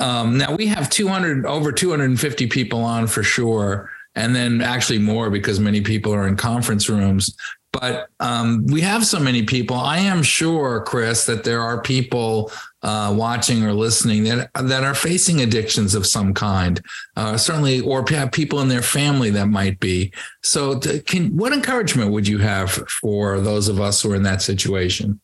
Um, 0.00 0.38
now 0.38 0.54
we 0.54 0.66
have 0.66 0.90
200 0.90 1.46
over 1.46 1.72
250 1.72 2.46
people 2.48 2.82
on 2.82 3.06
for 3.06 3.22
sure, 3.22 3.90
and 4.14 4.34
then 4.34 4.60
actually 4.60 4.98
more 4.98 5.30
because 5.30 5.60
many 5.60 5.80
people 5.80 6.12
are 6.12 6.26
in 6.26 6.36
conference 6.36 6.88
rooms 6.88 7.36
but 7.80 8.08
um, 8.20 8.66
we 8.66 8.80
have 8.80 9.06
so 9.06 9.18
many 9.18 9.42
people. 9.42 9.76
I 9.76 9.98
am 9.98 10.22
sure, 10.22 10.80
Chris, 10.82 11.26
that 11.26 11.44
there 11.44 11.60
are 11.60 11.80
people 11.80 12.50
uh, 12.82 13.14
watching 13.16 13.64
or 13.64 13.72
listening 13.72 14.24
that 14.24 14.50
that 14.54 14.84
are 14.84 14.94
facing 14.94 15.40
addictions 15.40 15.94
of 15.94 16.06
some 16.06 16.34
kind, 16.34 16.80
uh, 17.16 17.36
certainly, 17.36 17.80
or 17.80 18.04
have 18.08 18.32
people 18.32 18.60
in 18.60 18.68
their 18.68 18.82
family 18.82 19.30
that 19.30 19.46
might 19.46 19.80
be. 19.80 20.12
So, 20.42 20.78
to, 20.80 21.00
can 21.00 21.36
what 21.36 21.52
encouragement 21.52 22.12
would 22.12 22.26
you 22.26 22.38
have 22.38 22.70
for 22.70 23.40
those 23.40 23.68
of 23.68 23.80
us 23.80 24.02
who 24.02 24.12
are 24.12 24.16
in 24.16 24.22
that 24.22 24.42
situation? 24.42 25.20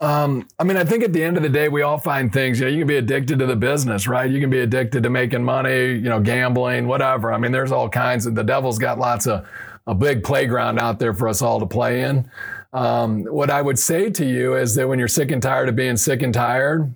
Um, 0.00 0.48
I 0.58 0.64
mean, 0.64 0.78
I 0.78 0.84
think 0.84 1.04
at 1.04 1.12
the 1.12 1.22
end 1.22 1.36
of 1.36 1.42
the 1.42 1.48
day, 1.50 1.68
we 1.68 1.82
all 1.82 1.98
find 1.98 2.32
things. 2.32 2.58
You 2.58 2.66
know, 2.66 2.72
you 2.72 2.78
can 2.78 2.88
be 2.88 2.96
addicted 2.96 3.38
to 3.38 3.46
the 3.46 3.56
business, 3.56 4.08
right? 4.08 4.30
You 4.30 4.40
can 4.40 4.48
be 4.48 4.60
addicted 4.60 5.02
to 5.02 5.10
making 5.10 5.44
money, 5.44 5.92
you 5.92 6.08
know, 6.08 6.20
gambling, 6.20 6.86
whatever. 6.86 7.32
I 7.32 7.38
mean, 7.38 7.52
there's 7.52 7.70
all 7.70 7.88
kinds 7.88 8.24
of. 8.24 8.34
The 8.34 8.42
devil's 8.42 8.78
got 8.78 8.98
lots 8.98 9.26
of 9.26 9.46
a 9.86 9.94
big 9.94 10.22
playground 10.22 10.78
out 10.78 10.98
there 10.98 11.14
for 11.14 11.28
us 11.28 11.42
all 11.42 11.60
to 11.60 11.66
play 11.66 12.02
in. 12.02 12.30
Um, 12.72 13.24
what 13.24 13.50
I 13.50 13.62
would 13.62 13.78
say 13.78 14.10
to 14.10 14.24
you 14.24 14.54
is 14.54 14.74
that 14.76 14.88
when 14.88 14.98
you're 14.98 15.08
sick 15.08 15.30
and 15.30 15.42
tired 15.42 15.68
of 15.68 15.76
being 15.76 15.96
sick 15.96 16.22
and 16.22 16.32
tired, 16.32 16.94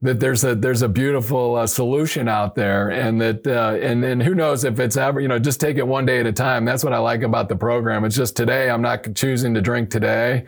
that 0.00 0.20
there's 0.20 0.44
a 0.44 0.54
there's 0.54 0.82
a 0.82 0.88
beautiful 0.88 1.56
uh, 1.56 1.66
solution 1.66 2.28
out 2.28 2.54
there, 2.54 2.90
and 2.90 3.20
that 3.20 3.46
uh, 3.46 3.76
and 3.80 4.04
and 4.04 4.22
who 4.22 4.34
knows 4.34 4.64
if 4.64 4.78
it's 4.78 4.96
ever 4.96 5.20
you 5.20 5.26
know 5.26 5.38
just 5.38 5.60
take 5.60 5.76
it 5.76 5.86
one 5.86 6.06
day 6.06 6.20
at 6.20 6.26
a 6.26 6.32
time. 6.32 6.64
That's 6.64 6.84
what 6.84 6.92
I 6.92 6.98
like 6.98 7.22
about 7.22 7.48
the 7.48 7.56
program. 7.56 8.04
It's 8.04 8.16
just 8.16 8.36
today 8.36 8.70
I'm 8.70 8.82
not 8.82 9.14
choosing 9.14 9.54
to 9.54 9.60
drink 9.60 9.90
today. 9.90 10.46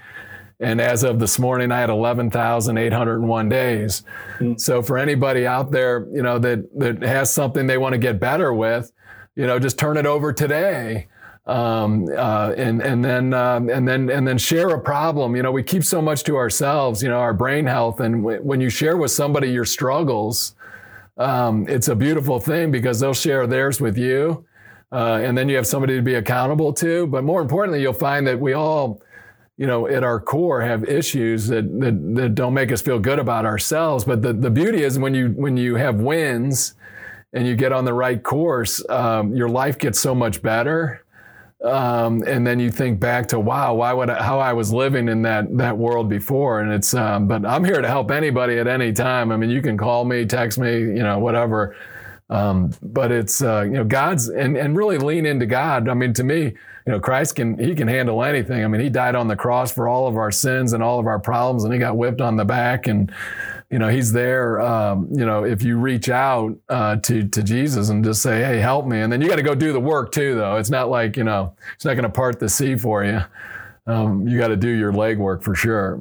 And 0.61 0.79
as 0.79 1.05
of 1.05 1.19
this 1.19 1.39
morning, 1.39 1.73
I 1.73 1.81
had 1.81 1.89
11,801 1.89 3.49
days. 3.49 4.03
Mm-hmm. 4.39 4.59
So 4.59 4.83
for 4.83 4.99
anybody 4.99 5.47
out 5.47 5.71
there, 5.71 6.07
you 6.13 6.23
know, 6.23 6.39
that, 6.39 6.79
that 6.79 7.01
has 7.01 7.33
something 7.33 7.67
they 7.67 7.79
want 7.79 7.95
to 7.95 7.99
get 7.99 8.21
better 8.21 8.53
with, 8.53 8.93
you 9.37 9.47
know, 9.47 9.59
just 9.59 9.79
turn 9.79 9.97
it 9.97 10.05
over 10.05 10.35
today 10.35 11.09
um, 11.51 12.07
uh, 12.17 12.55
and 12.57 12.81
and 12.81 13.05
then 13.05 13.35
um, 13.35 13.69
and 13.69 13.87
then 13.87 14.09
and 14.09 14.27
then 14.27 14.39
share 14.39 14.69
a 14.69 14.81
problem. 14.81 15.35
You 15.35 15.43
know, 15.43 15.51
we 15.51 15.65
keep 15.65 15.83
so 15.83 16.01
much 16.01 16.23
to 16.25 16.37
ourselves. 16.37 17.03
You 17.03 17.09
know, 17.09 17.19
our 17.19 17.35
brain 17.35 17.67
health, 17.67 17.99
and 17.99 18.23
w- 18.23 18.41
when 18.41 18.61
you 18.61 18.71
share 18.71 18.97
with 18.97 19.11
somebody 19.11 19.51
your 19.51 19.65
struggles, 19.65 20.55
um, 21.19 21.67
it's 21.69 21.89
a 21.89 21.97
beautiful 21.97 22.39
thing 22.39 22.71
because 22.71 23.01
they'll 23.01 23.13
share 23.13 23.49
theirs 23.49 23.81
with 23.81 23.99
you, 23.99 24.45
uh, 24.93 25.19
and 25.23 25.37
then 25.37 25.49
you 25.49 25.57
have 25.57 25.67
somebody 25.67 25.97
to 25.97 26.03
be 26.03 26.15
accountable 26.15 26.73
to. 26.75 27.09
But 27.09 27.25
more 27.25 27.43
importantly, 27.43 27.83
you'll 27.83 27.95
find 27.95 28.27
that 28.27 28.39
we 28.39 28.53
all. 28.53 29.03
You 29.57 29.67
know, 29.67 29.87
at 29.87 30.03
our 30.03 30.19
core, 30.19 30.63
have 30.63 30.85
issues 30.85 31.47
that, 31.49 31.65
that, 31.81 32.15
that 32.15 32.35
don't 32.35 32.55
make 32.55 32.73
us 32.73 32.81
feel 32.81 32.99
good 32.99 33.19
about 33.19 33.45
ourselves. 33.45 34.05
But 34.05 34.23
the, 34.23 34.33
the 34.33 34.49
beauty 34.49 34.85
is 34.85 34.99
when 34.99 35.13
you 35.13 35.35
when 35.37 35.59
you 35.59 35.75
have 35.75 35.97
wins, 35.97 36.73
and 37.35 37.47
you 37.47 37.57
get 37.57 37.71
on 37.71 37.85
the 37.85 37.93
right 37.93 38.23
course, 38.23 38.83
um, 38.89 39.37
your 39.37 39.51
life 39.51 39.79
gets 39.79 40.01
so 40.01 40.15
much 40.15 40.41
better. 40.41 41.05
Um, 41.63 42.23
and 42.27 42.47
then 42.47 42.59
you 42.59 42.71
think 42.71 43.01
back 43.01 43.29
to 43.29 43.41
wow, 43.41 43.75
why 43.75 43.93
would 43.93 44.09
I, 44.09 44.23
how 44.23 44.39
I 44.39 44.55
was 44.55 44.73
living 44.73 45.09
in 45.09 45.23
that 45.23 45.57
that 45.59 45.77
world 45.77 46.09
before, 46.09 46.61
and 46.61 46.73
it's. 46.73 46.95
Um, 46.95 47.29
but 47.29 47.45
I'm 47.45 47.65
here 47.65 47.83
to 47.83 47.89
help 47.89 48.11
anybody 48.11 48.59
at 48.59 48.67
any 48.67 48.93
time. 48.93 49.31
I 49.31 49.37
mean, 49.37 49.51
you 49.51 49.61
can 49.61 49.77
call 49.77 50.07
me, 50.07 50.25
text 50.25 50.59
me, 50.59 50.79
you 50.79 51.03
know, 51.03 51.19
whatever. 51.19 51.77
Um, 52.31 52.71
but 52.81 53.13
it's 53.13 53.43
uh, 53.43 53.63
you 53.63 53.73
know 53.73 53.85
God's 53.85 54.29
and 54.29 54.57
and 54.57 54.75
really 54.75 54.97
lean 54.97 55.27
into 55.27 55.45
God. 55.45 55.89
I 55.89 55.95
mean, 55.95 56.15
to 56.15 56.25
me, 56.25 56.45
you 56.45 56.93
know, 56.93 57.01
Christ 57.01 57.35
can 57.35 57.59
he 57.59 57.75
can 57.75 57.89
handle 57.89 58.23
anything. 58.25 58.65
I 58.65 58.69
mean, 58.69 58.81
he 58.81 58.89
died 58.89 59.15
on 59.15 59.29
the 59.29 59.37
cross 59.37 59.71
for 59.71 59.87
all 59.87 60.07
of 60.07 60.17
our 60.17 60.31
sins 60.31 60.73
and 60.73 60.83
all 60.83 60.99
of 60.99 61.07
our 61.07 61.19
problems, 61.19 61.65
and 61.65 61.75
he 61.75 61.79
got 61.79 61.97
whipped 61.97 62.23
on 62.23 62.37
the 62.37 62.45
back 62.45 62.87
and 62.87 63.13
you 63.71 63.79
know 63.79 63.89
he's 63.89 64.13
there 64.13 64.61
um, 64.61 65.09
you 65.11 65.25
know 65.25 65.45
if 65.45 65.63
you 65.63 65.79
reach 65.79 66.09
out 66.09 66.57
uh, 66.69 66.97
to 66.97 67.29
to 67.29 67.43
jesus 67.43 67.89
and 67.89 68.05
just 68.05 68.23
say 68.23 68.43
hey 68.43 68.59
help 68.61 68.87
me. 68.87 69.01
And 69.01 69.13
then 69.13 69.21
you 69.21 69.29
got 69.29 69.37
to 69.37 69.43
go 69.43 69.55
do 69.55 69.73
the 69.73 69.81
work 69.81 70.13
too 70.13 70.35
though. 70.35 70.57
It's 70.57 70.71
not 70.71 70.89
like 70.89 71.17
you 71.17 71.25
know 71.25 71.55
it's 71.75 71.85
not 71.85 71.95
going 71.95 72.05
to 72.05 72.11
part 72.11 72.39
the 72.39 72.49
sea 72.49 72.77
for 72.77 73.05
you. 73.05 73.21
Um, 73.87 74.27
you 74.29 74.39
got 74.39 74.49
to 74.49 74.57
do 74.57 74.69
your 74.69 74.93
legwork 74.93 75.43
for 75.43 75.55
sure. 75.55 76.01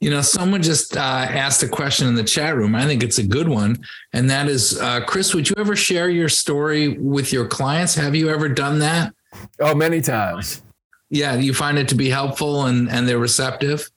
You 0.00 0.10
know 0.10 0.20
someone 0.20 0.62
just 0.62 0.96
uh, 0.96 1.00
asked 1.00 1.62
a 1.62 1.68
question 1.68 2.06
in 2.06 2.14
the 2.14 2.24
chat 2.24 2.56
room. 2.56 2.74
I 2.74 2.84
think 2.84 3.02
it's 3.02 3.18
a 3.18 3.26
good 3.26 3.48
one. 3.48 3.82
And 4.12 4.28
that 4.30 4.48
is 4.48 4.80
uh, 4.80 5.04
chris 5.04 5.34
would 5.34 5.48
you 5.48 5.56
ever 5.58 5.74
share 5.74 6.08
your 6.08 6.28
story 6.28 6.98
with 6.98 7.32
your 7.32 7.46
clients? 7.46 7.94
Have 7.94 8.14
you 8.14 8.28
ever 8.28 8.48
done 8.48 8.78
that? 8.80 9.14
Oh 9.60 9.74
many 9.74 10.00
times. 10.00 10.62
Yeah 11.10 11.36
do 11.36 11.42
you 11.42 11.54
find 11.54 11.78
it 11.78 11.88
to 11.88 11.94
be 11.94 12.08
helpful 12.08 12.66
and 12.66 12.88
and 12.90 13.08
they're 13.08 13.18
receptive 13.18 13.90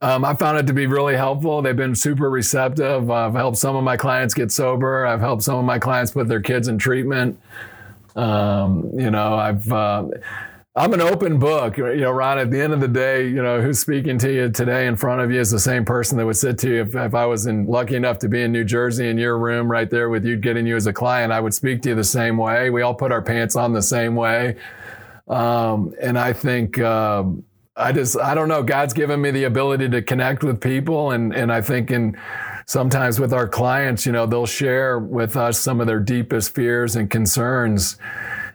um, 0.00 0.24
I 0.24 0.34
found 0.34 0.58
it 0.58 0.66
to 0.66 0.72
be 0.72 0.86
really 0.86 1.16
helpful. 1.16 1.62
They've 1.62 1.76
been 1.76 1.94
super 1.94 2.30
receptive. 2.30 3.10
I've 3.10 3.34
helped 3.34 3.58
some 3.58 3.76
of 3.76 3.84
my 3.84 3.96
clients 3.96 4.34
get 4.34 4.52
sober. 4.52 5.06
I've 5.06 5.20
helped 5.20 5.42
some 5.42 5.56
of 5.56 5.64
my 5.64 5.78
clients 5.78 6.12
put 6.12 6.28
their 6.28 6.40
kids 6.40 6.68
in 6.68 6.78
treatment. 6.78 7.38
Um, 8.14 8.90
you 8.94 9.10
know, 9.10 9.34
I've 9.34 9.72
uh, 9.72 10.08
I'm 10.74 10.94
an 10.94 11.00
open 11.00 11.38
book. 11.38 11.76
You 11.76 11.96
know, 11.96 12.10
Ron. 12.10 12.38
At 12.38 12.50
the 12.50 12.60
end 12.60 12.72
of 12.72 12.80
the 12.80 12.88
day, 12.88 13.26
you 13.26 13.42
know, 13.42 13.60
who's 13.60 13.78
speaking 13.78 14.18
to 14.18 14.32
you 14.32 14.50
today 14.50 14.86
in 14.86 14.96
front 14.96 15.20
of 15.20 15.30
you 15.30 15.40
is 15.40 15.50
the 15.50 15.58
same 15.58 15.84
person 15.84 16.16
that 16.18 16.26
would 16.26 16.36
sit 16.36 16.58
to 16.58 16.68
you 16.68 16.82
if, 16.82 16.94
if 16.94 17.14
I 17.14 17.26
was 17.26 17.46
in, 17.46 17.66
lucky 17.66 17.96
enough 17.96 18.18
to 18.20 18.28
be 18.28 18.42
in 18.42 18.52
New 18.52 18.64
Jersey 18.64 19.08
in 19.08 19.18
your 19.18 19.38
room 19.38 19.70
right 19.70 19.90
there 19.90 20.08
with 20.08 20.24
you, 20.24 20.36
getting 20.36 20.66
you 20.66 20.76
as 20.76 20.86
a 20.86 20.92
client. 20.92 21.32
I 21.32 21.40
would 21.40 21.54
speak 21.54 21.82
to 21.82 21.90
you 21.90 21.94
the 21.94 22.04
same 22.04 22.36
way. 22.36 22.70
We 22.70 22.82
all 22.82 22.94
put 22.94 23.12
our 23.12 23.22
pants 23.22 23.56
on 23.56 23.72
the 23.72 23.82
same 23.82 24.14
way, 24.14 24.56
um, 25.28 25.94
and 26.00 26.18
I 26.18 26.32
think. 26.32 26.78
Um, 26.78 27.44
I 27.76 27.92
just 27.92 28.18
I 28.18 28.34
don't 28.34 28.48
know. 28.48 28.62
God's 28.62 28.92
given 28.92 29.20
me 29.20 29.30
the 29.30 29.44
ability 29.44 29.88
to 29.90 30.02
connect 30.02 30.44
with 30.44 30.60
people, 30.60 31.12
and 31.12 31.34
and 31.34 31.50
I 31.50 31.62
think 31.62 31.90
in 31.90 32.18
sometimes 32.66 33.18
with 33.18 33.32
our 33.32 33.48
clients, 33.48 34.04
you 34.06 34.12
know, 34.12 34.26
they'll 34.26 34.46
share 34.46 34.98
with 34.98 35.36
us 35.36 35.58
some 35.58 35.80
of 35.80 35.86
their 35.86 36.00
deepest 36.00 36.54
fears 36.54 36.96
and 36.96 37.10
concerns. 37.10 37.96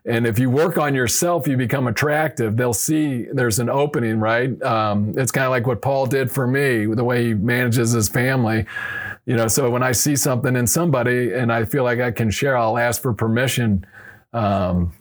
And 0.05 0.25
if 0.25 0.39
you 0.39 0.49
work 0.49 0.77
on 0.77 0.95
yourself, 0.95 1.47
you 1.47 1.57
become 1.57 1.87
attractive. 1.87 2.55
They'll 2.55 2.73
see 2.73 3.25
there's 3.33 3.59
an 3.59 3.69
opening, 3.69 4.19
right? 4.19 4.61
Um, 4.63 5.13
it's 5.17 5.31
kind 5.31 5.45
of 5.45 5.51
like 5.51 5.67
what 5.67 5.81
Paul 5.81 6.05
did 6.05 6.31
for 6.31 6.47
me, 6.47 6.85
the 6.85 7.03
way 7.03 7.25
he 7.25 7.33
manages 7.33 7.91
his 7.91 8.07
family. 8.07 8.65
You 9.25 9.35
know, 9.35 9.49
so 9.49 9.69
when 9.69 9.83
I 9.83 9.91
see 9.91 10.15
something 10.15 10.55
in 10.55 10.65
somebody 10.65 11.33
and 11.33 11.51
I 11.51 11.65
feel 11.65 11.83
like 11.83 11.99
I 11.99 12.11
can 12.11 12.31
share, 12.31 12.55
I'll 12.55 12.77
ask 12.77 13.01
for 13.01 13.13
permission. 13.13 13.85
Um, 14.31 14.93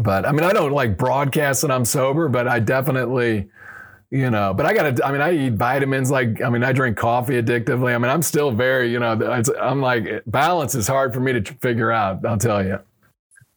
but 0.00 0.26
I 0.26 0.32
mean, 0.32 0.44
I 0.44 0.52
don't 0.52 0.72
like 0.72 0.96
broadcast 0.96 1.62
that 1.62 1.70
I'm 1.70 1.84
sober, 1.84 2.28
but 2.28 2.48
I 2.48 2.58
definitely, 2.58 3.48
you 4.10 4.30
know, 4.30 4.54
but 4.54 4.66
I 4.66 4.72
got 4.72 4.96
to, 4.96 5.06
I 5.06 5.12
mean, 5.12 5.20
I 5.20 5.32
eat 5.32 5.54
vitamins. 5.54 6.10
Like, 6.10 6.40
I 6.42 6.48
mean, 6.48 6.64
I 6.64 6.72
drink 6.72 6.96
coffee 6.96 7.40
addictively. 7.40 7.94
I 7.94 7.98
mean, 7.98 8.10
I'm 8.10 8.22
still 8.22 8.50
very, 8.50 8.90
you 8.90 8.98
know, 8.98 9.42
I'm 9.60 9.80
like, 9.80 10.22
balance 10.26 10.74
is 10.74 10.86
hard 10.88 11.12
for 11.12 11.20
me 11.20 11.40
to 11.40 11.54
figure 11.54 11.92
out, 11.92 12.24
I'll 12.24 12.38
tell 12.38 12.64
you. 12.64 12.78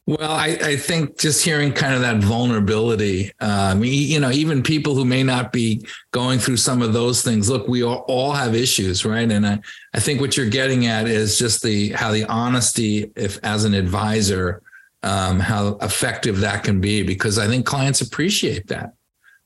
Well, 0.07 0.31
I, 0.31 0.57
I 0.61 0.75
think 0.75 1.19
just 1.19 1.45
hearing 1.45 1.71
kind 1.71 1.93
of 1.93 2.01
that 2.01 2.17
vulnerability, 2.17 3.31
um, 3.39 3.83
you 3.83 4.19
know, 4.19 4.31
even 4.31 4.63
people 4.63 4.95
who 4.95 5.05
may 5.05 5.23
not 5.23 5.53
be 5.53 5.85
going 6.09 6.39
through 6.39 6.57
some 6.57 6.81
of 6.81 6.91
those 6.91 7.21
things, 7.21 7.49
look, 7.49 7.67
we 7.67 7.83
all, 7.83 8.03
all 8.07 8.31
have 8.33 8.55
issues, 8.55 9.05
right? 9.05 9.31
And 9.31 9.45
I, 9.47 9.59
I 9.93 9.99
think 9.99 10.19
what 10.19 10.35
you're 10.35 10.49
getting 10.49 10.87
at 10.87 11.07
is 11.07 11.37
just 11.37 11.61
the, 11.61 11.89
how 11.91 12.11
the 12.11 12.25
honesty, 12.25 13.11
if 13.15 13.39
as 13.43 13.63
an 13.63 13.73
advisor, 13.75 14.63
um, 15.03 15.39
how 15.39 15.77
effective 15.81 16.39
that 16.41 16.63
can 16.63 16.79
be 16.79 17.03
because 17.03 17.37
I 17.39 17.47
think 17.47 17.65
clients 17.65 18.01
appreciate 18.01 18.67
that. 18.67 18.93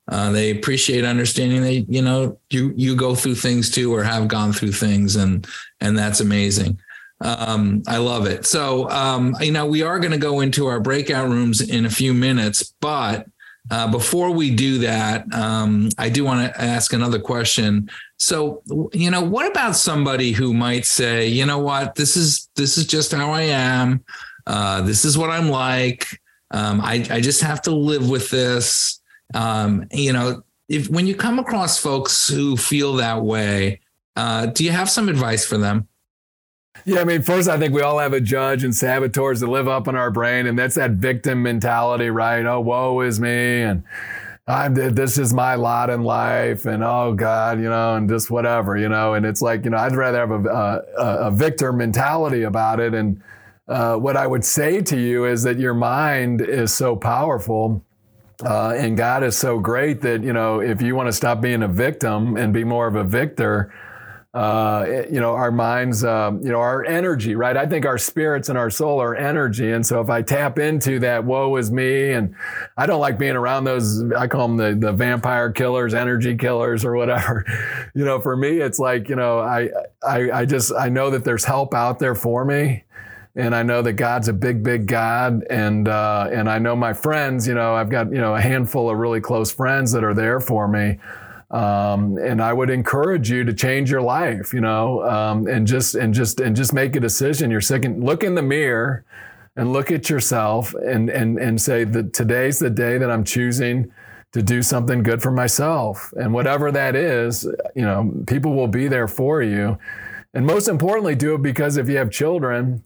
Uh, 0.07 0.31
they 0.31 0.51
appreciate 0.51 1.03
understanding 1.03 1.61
that 1.61 1.91
you 1.91 2.01
know 2.01 2.37
you 2.51 2.73
you 2.75 2.95
go 2.95 3.15
through 3.15 3.35
things 3.35 3.71
too 3.71 3.93
or 3.93 4.03
have 4.03 4.27
gone 4.27 4.53
through 4.53 4.71
things 4.71 5.15
and 5.15 5.47
and 5.81 5.97
that's 5.97 6.19
amazing. 6.19 6.79
Um, 7.21 7.81
I 7.87 7.97
love 7.97 8.27
it. 8.27 8.45
So 8.45 8.89
um, 8.89 9.35
you 9.39 9.51
know 9.51 9.65
we 9.65 9.81
are 9.81 9.99
going 9.99 10.11
to 10.11 10.17
go 10.17 10.41
into 10.41 10.67
our 10.67 10.79
breakout 10.79 11.29
rooms 11.29 11.61
in 11.61 11.85
a 11.85 11.89
few 11.89 12.13
minutes, 12.13 12.73
but 12.81 13.25
uh, 13.71 13.89
before 13.89 14.29
we 14.29 14.53
do 14.53 14.77
that, 14.79 15.25
um, 15.33 15.89
I 15.97 16.09
do 16.09 16.23
want 16.23 16.53
to 16.53 16.61
ask 16.61 16.93
another 16.93 17.19
question. 17.19 17.89
So, 18.17 18.61
you 18.93 19.09
know, 19.09 19.21
what 19.21 19.49
about 19.49 19.75
somebody 19.75 20.31
who 20.31 20.53
might 20.53 20.85
say, 20.85 21.27
you 21.27 21.45
know 21.45 21.57
what, 21.57 21.95
this 21.95 22.15
is 22.15 22.47
this 22.55 22.77
is 22.77 22.85
just 22.85 23.11
how 23.11 23.31
I 23.31 23.41
am. 23.41 24.03
Uh, 24.47 24.81
this 24.81 25.05
is 25.05 25.17
what 25.17 25.29
I'm 25.29 25.49
like. 25.49 26.07
Um, 26.51 26.81
I, 26.81 27.05
I 27.09 27.21
just 27.21 27.41
have 27.41 27.61
to 27.63 27.71
live 27.71 28.09
with 28.09 28.29
this. 28.29 28.99
Um, 29.33 29.87
you 29.91 30.13
know, 30.13 30.43
if 30.69 30.89
when 30.89 31.07
you 31.07 31.15
come 31.15 31.39
across 31.39 31.77
folks 31.77 32.27
who 32.27 32.55
feel 32.57 32.93
that 32.95 33.21
way, 33.23 33.81
uh, 34.15 34.47
do 34.47 34.63
you 34.63 34.71
have 34.71 34.89
some 34.89 35.09
advice 35.09 35.45
for 35.45 35.57
them? 35.57 35.87
Yeah, 36.85 36.99
I 36.99 37.03
mean, 37.03 37.21
first, 37.21 37.49
I 37.49 37.57
think 37.57 37.73
we 37.73 37.81
all 37.81 37.99
have 37.99 38.13
a 38.13 38.21
judge 38.21 38.63
and 38.63 38.75
saboteurs 38.75 39.39
that 39.39 39.47
live 39.47 39.67
up 39.67 39.87
in 39.87 39.95
our 39.95 40.11
brain, 40.11 40.45
and 40.45 40.59
that's 40.59 40.75
that 40.75 40.91
victim 40.91 41.41
mentality, 41.41 42.09
right? 42.09 42.45
Oh, 42.45 42.59
woe 42.59 43.01
is 43.01 43.19
me, 43.19 43.61
and 43.61 43.83
I'm 44.47 44.75
this 44.75 45.17
is 45.17 45.33
my 45.33 45.55
lot 45.55 45.89
in 45.89 46.03
life, 46.03 46.65
and 46.65 46.83
oh 46.83 47.13
God, 47.13 47.59
you 47.59 47.69
know, 47.69 47.95
and 47.95 48.07
just 48.07 48.29
whatever, 48.29 48.77
you 48.77 48.89
know, 48.89 49.15
and 49.15 49.25
it's 49.25 49.41
like, 49.41 49.63
you 49.65 49.71
know, 49.71 49.77
I'd 49.77 49.95
rather 49.95 50.19
have 50.19 50.31
a 50.31 50.49
a, 50.97 51.27
a 51.27 51.31
victor 51.31 51.73
mentality 51.73 52.43
about 52.43 52.79
it, 52.79 52.93
and 52.93 53.21
uh, 53.67 53.95
what 53.95 54.15
I 54.15 54.27
would 54.27 54.45
say 54.45 54.81
to 54.81 54.99
you 54.99 55.25
is 55.25 55.43
that 55.43 55.57
your 55.57 55.73
mind 55.73 56.41
is 56.41 56.73
so 56.73 56.95
powerful. 56.95 57.83
Uh, 58.43 58.73
and 58.75 58.97
God 58.97 59.23
is 59.23 59.37
so 59.37 59.59
great 59.59 60.01
that, 60.01 60.21
you 60.23 60.33
know, 60.33 60.59
if 60.59 60.81
you 60.81 60.95
want 60.95 61.07
to 61.07 61.13
stop 61.13 61.41
being 61.41 61.63
a 61.63 61.67
victim 61.67 62.35
and 62.35 62.53
be 62.53 62.63
more 62.63 62.85
of 62.85 62.95
a 62.95 63.03
victor, 63.03 63.73
uh, 64.35 65.05
you 65.09 65.21
know, 65.21 65.33
our 65.33 65.49
minds, 65.49 66.03
um, 66.03 66.41
you 66.41 66.51
know, 66.51 66.59
our 66.59 66.83
energy, 66.83 67.35
right? 67.35 67.55
I 67.55 67.65
think 67.65 67.85
our 67.85 67.97
spirits 67.97 68.49
and 68.49 68.57
our 68.57 68.69
soul 68.69 69.01
are 69.01 69.15
energy. 69.15 69.71
And 69.71 69.85
so 69.85 70.01
if 70.01 70.09
I 70.09 70.21
tap 70.21 70.59
into 70.59 70.99
that, 70.99 71.23
woe 71.23 71.55
is 71.55 71.71
me, 71.71 72.11
and 72.11 72.35
I 72.75 72.85
don't 72.85 72.99
like 72.99 73.17
being 73.17 73.37
around 73.37 73.63
those, 73.63 74.03
I 74.11 74.27
call 74.27 74.49
them 74.49 74.57
the, 74.57 74.87
the 74.87 74.91
vampire 74.91 75.53
killers, 75.53 75.93
energy 75.93 76.35
killers, 76.35 76.83
or 76.83 76.95
whatever. 76.95 77.45
You 77.95 78.03
know, 78.03 78.19
for 78.19 78.35
me, 78.35 78.59
it's 78.59 78.77
like, 78.77 79.07
you 79.07 79.15
know, 79.15 79.39
I, 79.39 79.69
I, 80.05 80.29
I 80.41 80.45
just, 80.45 80.73
I 80.77 80.89
know 80.89 81.09
that 81.11 81.23
there's 81.23 81.45
help 81.45 81.73
out 81.73 81.97
there 81.97 82.13
for 82.13 82.43
me. 82.43 82.83
And 83.37 83.53
I 83.53 83.63
know 83.63 83.81
that 83.81 83.93
God's 83.93 84.29
a 84.29 84.33
big, 84.33 84.63
big 84.63 84.87
God, 84.87 85.43
and 85.49 85.89
uh, 85.89 86.29
and 86.31 86.49
I 86.49 86.57
know 86.57 86.75
my 86.75 86.93
friends. 86.93 87.45
You 87.47 87.53
know, 87.53 87.75
I've 87.75 87.89
got 87.89 88.11
you 88.11 88.19
know 88.19 88.35
a 88.35 88.41
handful 88.41 88.89
of 88.89 88.97
really 88.97 89.19
close 89.19 89.51
friends 89.51 89.91
that 89.91 90.03
are 90.03 90.13
there 90.13 90.39
for 90.39 90.67
me. 90.67 90.99
Um, 91.51 92.17
and 92.17 92.41
I 92.41 92.53
would 92.53 92.69
encourage 92.69 93.29
you 93.29 93.43
to 93.43 93.53
change 93.53 93.91
your 93.91 94.01
life, 94.01 94.53
you 94.53 94.61
know, 94.61 95.03
um, 95.03 95.47
and 95.47 95.67
just 95.67 95.95
and 95.95 96.13
just 96.13 96.39
and 96.39 96.55
just 96.55 96.73
make 96.73 96.95
a 96.95 96.99
decision. 96.99 97.51
You're 97.51 97.61
sick 97.61 97.85
and 97.85 98.03
look 98.03 98.23
in 98.23 98.35
the 98.35 98.41
mirror 98.41 99.05
and 99.55 99.71
look 99.71 99.91
at 99.91 100.09
yourself 100.09 100.73
and 100.73 101.09
and 101.09 101.37
and 101.37 101.61
say 101.61 101.83
that 101.83 102.13
today's 102.13 102.59
the 102.59 102.69
day 102.69 102.97
that 102.97 103.11
I'm 103.11 103.23
choosing 103.23 103.91
to 104.33 104.41
do 104.41 104.61
something 104.61 105.01
good 105.01 105.21
for 105.21 105.31
myself. 105.31 106.13
And 106.17 106.33
whatever 106.33 106.71
that 106.71 106.93
is, 106.93 107.45
you 107.73 107.83
know, 107.83 108.11
people 108.27 108.53
will 108.53 108.67
be 108.67 108.89
there 108.89 109.07
for 109.07 109.41
you. 109.41 109.77
And 110.33 110.45
most 110.45 110.67
importantly, 110.67 111.15
do 111.15 111.35
it 111.35 111.41
because 111.41 111.77
if 111.77 111.87
you 111.87 111.95
have 111.95 112.11
children, 112.11 112.83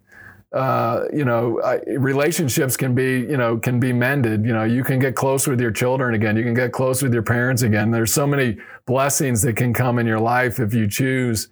uh, 0.52 1.06
you 1.14 1.24
know, 1.24 1.62
relationships 1.88 2.76
can 2.76 2.96
be, 2.96 3.20
you 3.20 3.38
know, 3.38 3.58
can 3.58 3.80
be 3.80 3.94
mended. 3.94 4.44
You 4.44 4.54
know, 4.54 4.64
you 4.64 4.84
can 4.84 5.00
get 5.00 5.16
close 5.16 5.46
with 5.46 5.62
your 5.62 5.72
children 5.72 6.16
again. 6.16 6.36
You 6.36 6.44
can 6.44 6.56
get 6.56 6.72
close 6.72 7.04
with 7.04 7.14
your 7.14 7.24
parents 7.24 7.62
again. 7.62 7.92
There's 7.92 8.12
so 8.12 8.26
many 8.26 8.58
blessings 8.86 9.44
that 9.44 9.56
can 9.56 9.74
come 9.74 10.00
in 10.00 10.08
your 10.08 10.20
life 10.20 10.60
if 10.60 10.74
you 10.74 10.88
choose 10.88 11.50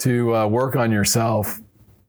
to 0.00 0.34
uh, 0.36 0.46
work 0.46 0.76
on 0.76 0.92
yourself. 0.92 1.60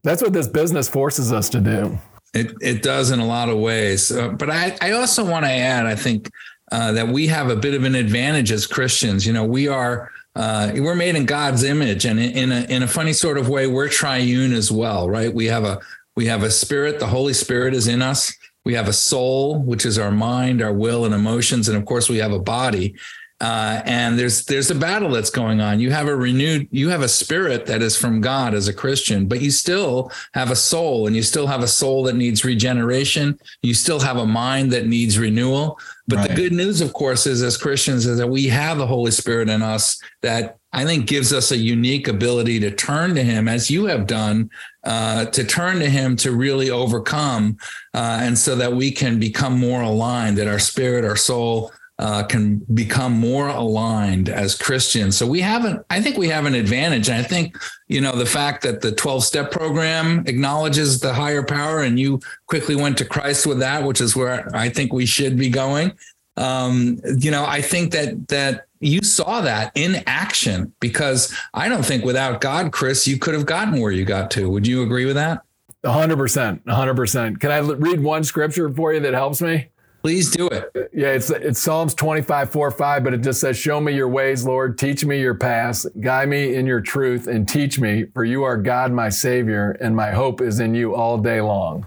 That's 0.03 0.21
what 0.21 0.33
this 0.33 0.47
business 0.47 0.87
forces 0.87 1.33
us 1.33 1.49
to 1.49 1.59
do. 1.59 1.97
It 2.33 2.53
it 2.61 2.83
does 2.83 3.09
in 3.09 3.19
a 3.19 3.25
lot 3.25 3.49
of 3.49 3.57
ways. 3.57 4.11
Uh, 4.11 4.29
but 4.29 4.51
I 4.51 4.77
I 4.81 4.91
also 4.91 5.25
want 5.25 5.45
to 5.45 5.51
add, 5.51 5.87
I 5.87 5.95
think 5.95 6.29
uh, 6.71 6.91
that 6.91 7.07
we 7.07 7.25
have 7.27 7.49
a 7.49 7.55
bit 7.55 7.73
of 7.73 7.83
an 7.83 7.95
advantage 7.95 8.51
as 8.51 8.67
Christians. 8.67 9.25
You 9.25 9.33
know, 9.33 9.43
we 9.43 9.67
are. 9.67 10.11
Uh, 10.35 10.71
we're 10.75 10.95
made 10.95 11.15
in 11.15 11.25
God's 11.25 11.63
image, 11.63 12.05
and 12.05 12.19
in 12.19 12.51
a 12.51 12.61
in 12.69 12.83
a 12.83 12.87
funny 12.87 13.13
sort 13.13 13.39
of 13.39 13.49
way, 13.49 13.65
we're 13.65 13.89
triune 13.89 14.53
as 14.53 14.71
well, 14.71 15.09
right? 15.09 15.33
We 15.33 15.47
have 15.47 15.63
a 15.63 15.81
we 16.19 16.25
have 16.25 16.43
a 16.43 16.51
spirit, 16.51 16.99
the 16.99 17.07
Holy 17.07 17.31
Spirit 17.31 17.73
is 17.73 17.87
in 17.87 18.01
us. 18.01 18.33
We 18.65 18.73
have 18.73 18.89
a 18.89 18.93
soul, 18.93 19.63
which 19.63 19.85
is 19.85 19.97
our 19.97 20.11
mind, 20.11 20.61
our 20.61 20.73
will, 20.73 21.05
and 21.05 21.15
emotions. 21.15 21.69
And 21.69 21.77
of 21.77 21.85
course, 21.85 22.09
we 22.09 22.17
have 22.17 22.33
a 22.33 22.39
body. 22.39 22.93
Uh, 23.39 23.81
and 23.85 24.19
there's 24.19 24.43
there's 24.43 24.69
a 24.69 24.75
battle 24.75 25.11
that's 25.11 25.29
going 25.29 25.61
on. 25.61 25.79
You 25.79 25.91
have 25.91 26.09
a 26.09 26.15
renewed, 26.17 26.67
you 26.71 26.89
have 26.89 27.03
a 27.03 27.07
spirit 27.07 27.65
that 27.67 27.81
is 27.81 27.95
from 27.95 28.19
God 28.19 28.53
as 28.53 28.67
a 28.67 28.73
Christian, 28.73 29.29
but 29.29 29.39
you 29.39 29.49
still 29.49 30.11
have 30.33 30.51
a 30.51 30.57
soul, 30.57 31.07
and 31.07 31.15
you 31.15 31.23
still 31.23 31.47
have 31.47 31.63
a 31.63 31.67
soul 31.69 32.03
that 32.03 32.17
needs 32.17 32.43
regeneration. 32.43 33.39
You 33.61 33.73
still 33.73 34.01
have 34.01 34.17
a 34.17 34.25
mind 34.25 34.73
that 34.73 34.87
needs 34.87 35.17
renewal. 35.17 35.79
But 36.09 36.17
right. 36.17 36.27
the 36.27 36.35
good 36.35 36.51
news, 36.51 36.81
of 36.81 36.91
course, 36.91 37.25
is 37.27 37.41
as 37.41 37.55
Christians, 37.55 38.05
is 38.05 38.17
that 38.17 38.27
we 38.27 38.47
have 38.47 38.77
the 38.77 38.87
Holy 38.87 39.11
Spirit 39.11 39.47
in 39.47 39.61
us 39.61 39.97
that 40.21 40.58
I 40.71 40.85
think 40.85 41.07
gives 41.07 41.33
us 41.33 41.51
a 41.51 41.57
unique 41.57 42.07
ability 42.07 42.59
to 42.59 42.71
turn 42.71 43.15
to 43.15 43.23
Him, 43.23 43.47
as 43.47 43.71
you 43.71 43.85
have 43.85 44.05
done, 44.05 44.49
uh, 44.83 45.25
to 45.25 45.43
turn 45.43 45.79
to 45.79 45.89
Him 45.89 46.15
to 46.17 46.31
really 46.31 46.69
overcome, 46.69 47.57
uh, 47.93 48.19
and 48.21 48.37
so 48.37 48.55
that 48.55 48.73
we 48.73 48.91
can 48.91 49.19
become 49.19 49.57
more 49.57 49.81
aligned, 49.81 50.37
that 50.37 50.47
our 50.47 50.59
spirit, 50.59 51.05
our 51.05 51.15
soul, 51.15 51.71
uh, 51.99 52.23
can 52.23 52.59
become 52.73 53.11
more 53.11 53.49
aligned 53.49 54.29
as 54.29 54.55
Christians. 54.55 55.17
So 55.17 55.27
we 55.27 55.41
haven't, 55.41 55.85
I 55.89 56.01
think 56.01 56.17
we 56.17 56.29
have 56.29 56.45
an 56.45 56.55
advantage. 56.55 57.09
And 57.09 57.17
I 57.17 57.23
think, 57.23 57.57
you 57.89 57.99
know, 57.99 58.15
the 58.15 58.25
fact 58.25 58.63
that 58.63 58.79
the 58.79 58.93
12 58.93 59.25
step 59.25 59.51
program 59.51 60.23
acknowledges 60.25 61.01
the 61.01 61.13
higher 61.13 61.43
power 61.43 61.81
and 61.81 61.99
you 61.99 62.21
quickly 62.47 62.75
went 62.77 62.97
to 62.99 63.05
Christ 63.05 63.45
with 63.45 63.59
that, 63.59 63.83
which 63.83 63.99
is 63.99 64.15
where 64.15 64.49
I 64.55 64.69
think 64.69 64.93
we 64.93 65.05
should 65.05 65.37
be 65.37 65.49
going. 65.49 65.91
Um, 66.39 66.99
you 67.17 67.31
know, 67.31 67.45
I 67.45 67.61
think 67.61 67.91
that, 67.91 68.29
that 68.29 68.67
you 68.79 69.03
saw 69.03 69.41
that 69.41 69.71
in 69.75 70.03
action 70.07 70.73
because 70.79 71.35
I 71.53 71.67
don't 71.67 71.85
think 71.85 72.05
without 72.05 72.39
God, 72.41 72.71
Chris, 72.71 73.07
you 73.07 73.17
could 73.17 73.33
have 73.33 73.45
gotten 73.45 73.79
where 73.81 73.91
you 73.91 74.05
got 74.05 74.31
to. 74.31 74.49
Would 74.49 74.65
you 74.65 74.81
agree 74.81 75.05
with 75.05 75.15
that? 75.15 75.43
100%. 75.83 76.63
100%. 76.63 77.39
Can 77.39 77.51
I 77.51 77.59
read 77.59 78.01
one 78.01 78.23
scripture 78.23 78.73
for 78.73 78.93
you 78.93 78.99
that 79.01 79.13
helps 79.13 79.41
me? 79.41 79.67
Please 80.01 80.31
do 80.31 80.47
it. 80.47 80.71
Yeah, 80.93 81.09
it's 81.09 81.29
it's 81.29 81.59
Psalms 81.59 81.93
25, 81.93 82.49
4, 82.49 82.71
5, 82.71 83.03
but 83.03 83.13
it 83.13 83.21
just 83.21 83.41
says, 83.41 83.57
Show 83.57 83.81
me 83.81 83.91
your 83.91 84.07
ways, 84.07 84.45
Lord. 84.45 84.77
Teach 84.77 85.03
me 85.03 85.19
your 85.19 85.35
paths. 85.35 85.85
Guide 85.99 86.29
me 86.29 86.55
in 86.55 86.65
your 86.65 86.79
truth 86.79 87.27
and 87.27 87.47
teach 87.47 87.79
me, 87.79 88.05
for 88.13 88.23
you 88.23 88.43
are 88.43 88.55
God, 88.55 88.93
my 88.93 89.09
Savior, 89.09 89.71
and 89.81 89.93
my 89.93 90.11
hope 90.11 90.39
is 90.39 90.61
in 90.61 90.73
you 90.73 90.95
all 90.95 91.17
day 91.17 91.41
long. 91.41 91.85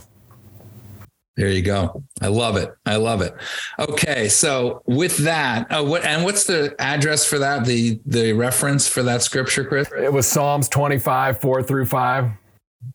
There 1.36 1.48
you 1.48 1.62
go. 1.62 2.02
I 2.20 2.28
love 2.28 2.56
it. 2.56 2.74
I 2.84 2.96
love 2.96 3.22
it. 3.22 3.34
Okay, 3.78 4.28
so 4.28 4.82
with 4.84 5.16
that, 5.18 5.66
oh, 5.70 5.82
what 5.82 6.04
and 6.04 6.24
what's 6.24 6.44
the 6.44 6.74
address 6.78 7.24
for 7.24 7.38
that? 7.38 7.64
The 7.64 7.98
the 8.04 8.34
reference 8.34 8.86
for 8.86 9.02
that 9.04 9.22
scripture, 9.22 9.64
Chris? 9.64 9.90
It 9.96 10.12
was 10.12 10.26
Psalms 10.26 10.68
25, 10.68 11.40
4 11.40 11.62
through 11.62 11.86
5. 11.86 12.30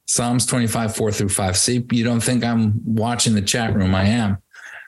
Psalms 0.06 0.46
25, 0.46 0.96
4 0.96 1.12
through 1.12 1.30
5. 1.30 1.58
See, 1.58 1.86
you 1.92 2.04
don't 2.04 2.22
think 2.22 2.44
I'm 2.44 2.80
watching 2.86 3.34
the 3.34 3.42
chat 3.42 3.74
room. 3.74 3.96
I 3.96 4.04
am. 4.04 4.38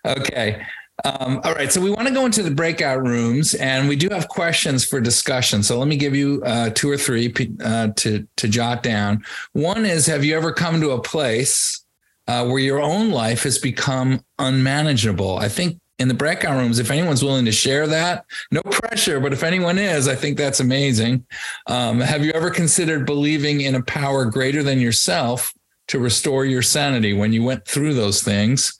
Okay. 0.05 0.63
Um, 1.05 1.41
all 1.43 1.53
right. 1.53 1.71
So 1.71 1.81
we 1.81 1.89
want 1.89 2.07
to 2.07 2.13
go 2.13 2.25
into 2.25 2.43
the 2.43 2.51
breakout 2.51 3.01
rooms, 3.01 3.55
and 3.55 3.88
we 3.88 3.95
do 3.95 4.09
have 4.09 4.27
questions 4.27 4.85
for 4.85 5.01
discussion. 5.01 5.63
So 5.63 5.79
let 5.79 5.88
me 5.88 5.95
give 5.95 6.15
you 6.15 6.43
uh, 6.45 6.69
two 6.71 6.89
or 6.89 6.97
three 6.97 7.33
uh, 7.63 7.89
to 7.95 8.27
to 8.35 8.47
jot 8.47 8.83
down. 8.83 9.23
One 9.53 9.85
is: 9.85 10.05
Have 10.05 10.23
you 10.23 10.35
ever 10.35 10.51
come 10.51 10.81
to 10.81 10.91
a 10.91 11.01
place 11.01 11.83
uh, 12.29 12.45
where 12.45 12.59
your 12.59 12.79
own 12.79 13.09
life 13.09 13.41
has 13.41 13.57
become 13.57 14.23
unmanageable? 14.37 15.39
I 15.39 15.49
think 15.49 15.79
in 15.97 16.07
the 16.07 16.13
breakout 16.13 16.57
rooms, 16.57 16.77
if 16.77 16.91
anyone's 16.91 17.23
willing 17.23 17.45
to 17.45 17.51
share 17.51 17.87
that, 17.87 18.23
no 18.51 18.61
pressure. 18.61 19.19
But 19.19 19.33
if 19.33 19.43
anyone 19.43 19.79
is, 19.79 20.07
I 20.07 20.13
think 20.13 20.37
that's 20.37 20.59
amazing. 20.59 21.25
Um, 21.65 21.99
have 21.99 22.23
you 22.23 22.31
ever 22.33 22.51
considered 22.51 23.07
believing 23.07 23.61
in 23.61 23.73
a 23.73 23.81
power 23.81 24.25
greater 24.25 24.61
than 24.61 24.79
yourself 24.79 25.55
to 25.87 25.97
restore 25.97 26.45
your 26.45 26.61
sanity 26.61 27.13
when 27.13 27.33
you 27.33 27.43
went 27.43 27.65
through 27.65 27.95
those 27.95 28.21
things? 28.21 28.77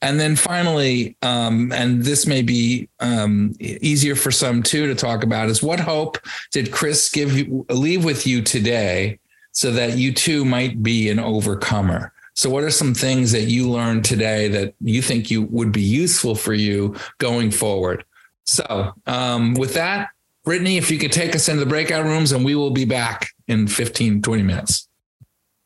And 0.00 0.20
then 0.20 0.36
finally, 0.36 1.16
um, 1.22 1.72
and 1.72 2.04
this 2.04 2.24
may 2.24 2.42
be 2.42 2.88
um, 3.00 3.52
easier 3.58 4.14
for 4.14 4.30
some 4.30 4.62
too 4.62 4.86
to 4.86 4.94
talk 4.94 5.24
about, 5.24 5.48
is 5.48 5.60
what 5.60 5.80
hope 5.80 6.18
did 6.52 6.70
Chris 6.70 7.10
give 7.10 7.36
you, 7.36 7.66
leave 7.68 8.04
with 8.04 8.28
you 8.28 8.42
today 8.42 9.18
so 9.50 9.72
that 9.72 9.98
you 9.98 10.12
too 10.12 10.44
might 10.44 10.84
be 10.84 11.10
an 11.10 11.18
overcomer? 11.18 12.11
So, 12.34 12.48
what 12.48 12.64
are 12.64 12.70
some 12.70 12.94
things 12.94 13.32
that 13.32 13.42
you 13.42 13.70
learned 13.70 14.04
today 14.04 14.48
that 14.48 14.74
you 14.80 15.02
think 15.02 15.30
you 15.30 15.42
would 15.42 15.72
be 15.72 15.82
useful 15.82 16.34
for 16.34 16.54
you 16.54 16.96
going 17.18 17.50
forward? 17.50 18.04
So, 18.44 18.92
um, 19.06 19.54
with 19.54 19.74
that, 19.74 20.10
Brittany, 20.44 20.76
if 20.76 20.90
you 20.90 20.98
could 20.98 21.12
take 21.12 21.34
us 21.36 21.48
into 21.48 21.60
the 21.60 21.68
breakout 21.68 22.04
rooms, 22.04 22.32
and 22.32 22.44
we 22.44 22.54
will 22.54 22.70
be 22.70 22.84
back 22.84 23.28
in 23.48 23.68
15, 23.68 24.22
20 24.22 24.42
minutes. 24.42 24.88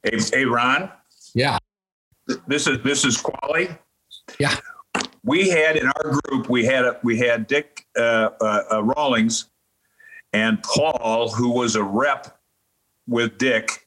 Hey, 0.03 0.19
hey 0.33 0.45
Ron. 0.45 0.91
Yeah. 1.35 1.59
This 2.47 2.67
is 2.67 2.83
this 2.83 3.05
is 3.05 3.17
Qualley. 3.19 3.79
Yeah. 4.39 4.57
We 5.23 5.49
had 5.49 5.77
in 5.77 5.87
our 5.87 6.21
group, 6.23 6.49
we 6.49 6.65
had 6.65 6.85
a, 6.85 6.99
we 7.03 7.19
had 7.19 7.47
Dick 7.47 7.87
uh, 7.97 8.31
uh, 8.41 8.63
uh, 8.73 8.83
Rawlings 8.83 9.47
and 10.33 10.63
Paul, 10.63 11.31
who 11.31 11.51
was 11.51 11.77
a 11.77 11.83
rep 11.83 12.39
with 13.07 13.39
Dick 13.39 13.87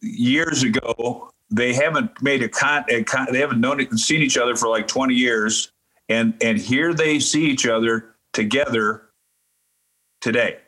years 0.00 0.62
ago. 0.62 1.32
They 1.50 1.74
haven't 1.74 2.22
made 2.22 2.42
a 2.42 2.48
con, 2.48 2.84
a 2.88 3.02
con 3.02 3.26
they 3.32 3.40
haven't 3.40 3.60
known 3.60 3.80
it, 3.80 3.90
and 3.90 3.98
seen 3.98 4.22
each 4.22 4.38
other 4.38 4.54
for 4.56 4.68
like 4.68 4.86
20 4.86 5.14
years. 5.14 5.72
and 6.08 6.34
and 6.40 6.58
here 6.58 6.94
they 6.94 7.18
see 7.18 7.46
each 7.46 7.66
other 7.66 8.14
together 8.32 9.10
today 10.20 10.58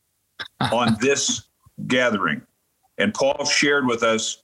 on 0.72 0.96
this 1.00 1.42
gathering. 1.86 2.42
And 2.98 3.14
Paul 3.14 3.44
shared 3.44 3.86
with 3.86 4.02
us 4.02 4.42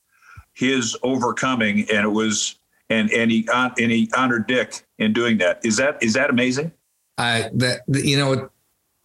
his 0.55 0.97
overcoming, 1.03 1.81
and 1.90 2.05
it 2.05 2.11
was 2.11 2.57
and 2.90 3.11
and 3.11 3.31
he 3.31 3.47
and 3.53 3.90
he 3.90 4.11
honored 4.16 4.47
Dick 4.47 4.85
in 4.99 5.12
doing 5.12 5.38
that. 5.38 5.61
Is 5.64 5.77
that 5.77 6.03
is 6.03 6.14
that 6.14 6.31
amazing? 6.31 6.73
I 7.18 7.51
that 7.55 7.81
you 7.88 8.16
know, 8.16 8.51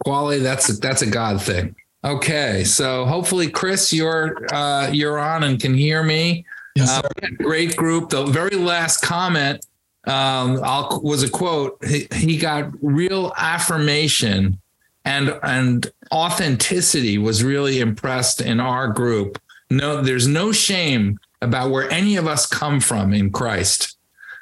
Wally, 0.06 0.40
that's 0.40 0.70
a, 0.70 0.74
that's 0.74 1.02
a 1.02 1.10
God 1.10 1.42
thing. 1.42 1.76
Okay, 2.04 2.64
so 2.64 3.06
hopefully, 3.06 3.50
Chris, 3.50 3.92
you're 3.92 4.46
uh, 4.54 4.90
you're 4.92 5.20
on 5.20 5.44
and 5.44 5.60
can 5.60 5.74
hear 5.74 6.04
me. 6.04 6.46
Yes, 6.76 6.90
uh, 6.90 7.28
great 7.38 7.76
group. 7.76 8.10
The 8.10 8.26
very 8.26 8.56
last 8.56 9.02
comment 9.02 9.66
um, 10.06 10.60
I'll, 10.64 11.02
was 11.04 11.24
a 11.24 11.30
quote. 11.30 11.84
He, 11.86 12.08
he 12.14 12.38
got 12.38 12.72
real 12.82 13.34
affirmation 13.38 14.60
and 15.10 15.40
and 15.44 15.92
authenticity 16.12 17.18
was 17.18 17.44
really 17.44 17.80
impressed 17.80 18.42
in 18.42 18.60
our 18.60 18.88
group. 18.88 19.42
No, 19.72 20.02
there's 20.02 20.28
no 20.28 20.52
shame 20.52 21.20
about 21.42 21.72
where 21.72 21.90
any 21.90 22.16
of 22.16 22.28
us 22.28 22.46
come 22.46 22.80
from 22.80 23.14
in 23.14 23.32
Christ. 23.32 23.98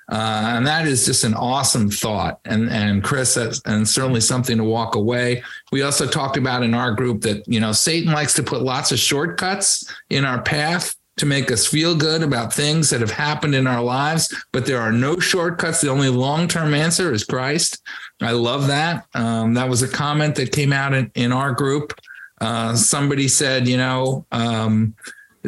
Uh, 0.10 0.54
and 0.56 0.66
that 0.66 0.88
is 0.88 1.06
just 1.06 1.26
an 1.26 1.34
awesome 1.34 1.90
thought. 1.90 2.40
And 2.44 2.70
and 2.70 3.02
Chris, 3.04 3.38
and 3.66 3.88
certainly 3.88 4.22
something 4.22 4.58
to 4.58 4.63
walk 4.63 4.96
away. 4.96 5.42
We 5.72 5.84
also 5.84 6.06
talked 6.06 6.36
about 6.36 6.63
in 6.63 6.74
our 6.74 6.92
group 6.92 7.22
that 7.22 7.48
you 7.48 7.62
know 7.62 7.72
Satan 7.72 8.12
likes 8.12 8.34
to 8.36 8.44
put 8.44 8.62
lots 8.62 8.92
of 8.92 9.00
shortcuts 9.00 9.90
in 10.10 10.26
our 10.26 10.42
path 10.42 10.97
to 11.17 11.25
make 11.25 11.51
us 11.51 11.65
feel 11.65 11.95
good 11.95 12.21
about 12.21 12.53
things 12.53 12.89
that 12.91 13.01
have 13.01 13.12
happened 13.12 13.56
in 13.56 13.67
our 13.67 13.82
lives, 13.82 14.34
but 14.51 14.65
there 14.65 14.80
are 14.80 14.91
no 14.91 15.19
shortcuts. 15.19 15.82
The 15.82 15.89
only 15.89 16.10
long 16.10 16.47
term 16.47 16.73
answer 16.73 17.12
is 17.12 17.23
Christ. 17.23 17.82
I 18.21 18.32
love 18.32 18.67
that. 18.67 19.06
Um, 19.13 19.56
that 19.56 19.67
was 19.67 19.82
a 19.82 19.88
comment 19.88 20.36
that 20.36 20.51
came 20.51 20.71
out 20.71 20.93
in, 20.93 21.12
in 21.15 21.32
our 21.32 21.51
group. 21.51 21.99
Uh, 22.39 22.75
somebody 22.75 23.27
said, 23.27 23.67
you 23.67 23.77
know, 23.77 24.25
um, 24.32 24.93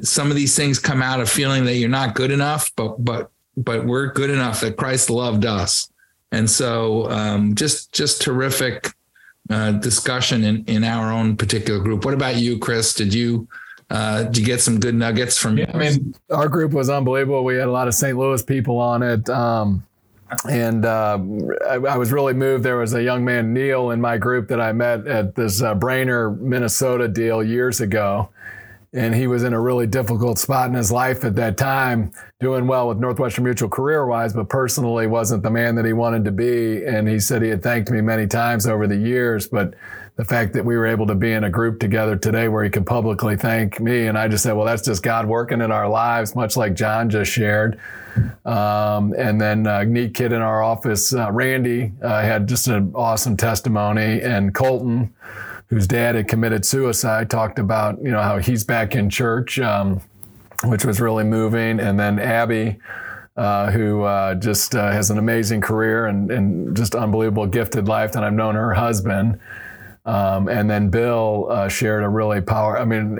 some 0.01 0.29
of 0.31 0.35
these 0.35 0.55
things 0.55 0.79
come 0.79 1.01
out 1.01 1.19
of 1.19 1.29
feeling 1.29 1.65
that 1.65 1.75
you're 1.75 1.89
not 1.89 2.15
good 2.15 2.31
enough, 2.31 2.71
but 2.75 3.03
but 3.03 3.31
but 3.57 3.85
we're 3.85 4.11
good 4.13 4.29
enough 4.29 4.61
that 4.61 4.77
Christ 4.77 5.09
loved 5.09 5.45
us, 5.45 5.91
and 6.31 6.49
so 6.49 7.09
um, 7.11 7.53
just 7.53 7.91
just 7.91 8.21
terrific 8.21 8.93
uh, 9.49 9.73
discussion 9.73 10.43
in 10.43 10.63
in 10.65 10.83
our 10.83 11.11
own 11.11 11.35
particular 11.35 11.79
group. 11.79 12.05
What 12.05 12.13
about 12.13 12.37
you, 12.37 12.57
Chris? 12.57 12.93
Did 12.93 13.13
you 13.13 13.47
uh, 13.89 14.25
you 14.33 14.45
get 14.45 14.61
some 14.61 14.79
good 14.79 14.95
nuggets 14.95 15.37
from? 15.37 15.57
Yeah, 15.57 15.71
I 15.73 15.77
mean, 15.77 16.15
our 16.31 16.47
group 16.47 16.73
was 16.73 16.89
unbelievable. 16.89 17.43
We 17.43 17.55
had 17.55 17.67
a 17.67 17.71
lot 17.71 17.87
of 17.87 17.93
St. 17.93 18.17
Louis 18.17 18.43
people 18.43 18.77
on 18.77 19.01
it. 19.03 19.29
Um, 19.29 19.85
and 20.47 20.85
uh, 20.85 21.17
I, 21.67 21.75
I, 21.75 21.97
was 21.97 22.11
really 22.11 22.33
moved. 22.33 22.63
There 22.63 22.77
was 22.77 22.93
a 22.93 23.01
young 23.01 23.25
man, 23.25 23.51
Neil, 23.51 23.89
in 23.89 23.99
my 23.99 24.17
group 24.17 24.47
that 24.49 24.61
I 24.61 24.71
met 24.73 25.07
at 25.07 25.33
this 25.33 25.63
uh, 25.63 25.73
Minnesota 25.73 27.07
deal 27.07 27.43
years 27.43 27.81
ago 27.81 28.29
and 28.93 29.13
he 29.13 29.27
was 29.27 29.43
in 29.43 29.53
a 29.53 29.59
really 29.59 29.85
difficult 29.85 30.39
spot 30.39 30.67
in 30.67 30.73
his 30.73 30.91
life 30.91 31.23
at 31.23 31.35
that 31.35 31.57
time, 31.57 32.11
doing 32.39 32.65
well 32.65 32.87
with 32.87 32.97
Northwestern 32.97 33.43
Mutual 33.43 33.69
career 33.69 34.05
wise, 34.05 34.33
but 34.33 34.49
personally 34.49 35.05
wasn't 35.05 35.43
the 35.43 35.51
man 35.51 35.75
that 35.75 35.85
he 35.85 35.93
wanted 35.93 36.25
to 36.25 36.31
be. 36.31 36.83
And 36.85 37.07
he 37.07 37.19
said 37.19 37.41
he 37.41 37.49
had 37.49 37.61
thanked 37.61 37.91
me 37.91 38.01
many 38.01 38.25
times 38.25 38.65
over 38.65 38.87
the 38.87 38.97
years, 38.97 39.47
but 39.47 39.75
the 40.19 40.25
fact 40.25 40.51
that 40.51 40.65
we 40.65 40.75
were 40.75 40.85
able 40.85 41.07
to 41.07 41.15
be 41.15 41.31
in 41.31 41.45
a 41.45 41.49
group 41.49 41.79
together 41.79 42.17
today 42.17 42.49
where 42.49 42.61
he 42.61 42.69
could 42.69 42.85
publicly 42.85 43.37
thank 43.37 43.79
me, 43.79 44.07
and 44.07 44.17
I 44.17 44.27
just 44.27 44.43
said, 44.43 44.51
well, 44.51 44.65
that's 44.65 44.81
just 44.81 45.01
God 45.01 45.25
working 45.25 45.61
in 45.61 45.71
our 45.71 45.87
lives, 45.87 46.35
much 46.35 46.57
like 46.57 46.73
John 46.73 47.09
just 47.09 47.31
shared. 47.31 47.79
Um, 48.43 49.13
and 49.17 49.39
then 49.39 49.65
uh, 49.65 49.85
neat 49.85 50.13
kid 50.13 50.33
in 50.33 50.41
our 50.41 50.61
office, 50.61 51.13
uh, 51.13 51.31
Randy, 51.31 51.93
uh, 52.03 52.21
had 52.21 52.49
just 52.49 52.67
an 52.67 52.91
awesome 52.93 53.37
testimony, 53.37 54.19
and 54.21 54.53
Colton 54.53 55.13
whose 55.67 55.87
dad 55.87 56.15
had 56.15 56.27
committed 56.27 56.65
suicide, 56.65 57.29
talked 57.29 57.57
about 57.57 57.97
you 58.03 58.11
know 58.11 58.21
how 58.21 58.39
he's 58.39 58.65
back 58.65 58.95
in 58.95 59.09
church, 59.09 59.57
um, 59.59 60.01
which 60.65 60.83
was 60.83 60.99
really 60.99 61.23
moving. 61.23 61.79
And 61.79 61.97
then 61.97 62.19
Abby, 62.19 62.77
uh, 63.37 63.71
who 63.71 64.03
uh, 64.03 64.35
just 64.35 64.75
uh, 64.75 64.91
has 64.91 65.11
an 65.11 65.17
amazing 65.17 65.61
career 65.61 66.07
and, 66.07 66.29
and 66.29 66.75
just 66.75 66.93
unbelievable 66.93 67.45
gifted 67.45 67.87
life. 67.87 68.15
And 68.15 68.25
I've 68.25 68.33
known 68.33 68.55
her 68.55 68.73
husband. 68.73 69.39
Um, 70.09 70.49
and 70.49 70.67
then 70.67 70.89
Bill 70.89 71.45
uh, 71.51 71.67
shared 71.67 72.03
a 72.03 72.09
really 72.09 72.41
power. 72.41 72.79
I 72.79 72.83
mean, 72.83 73.19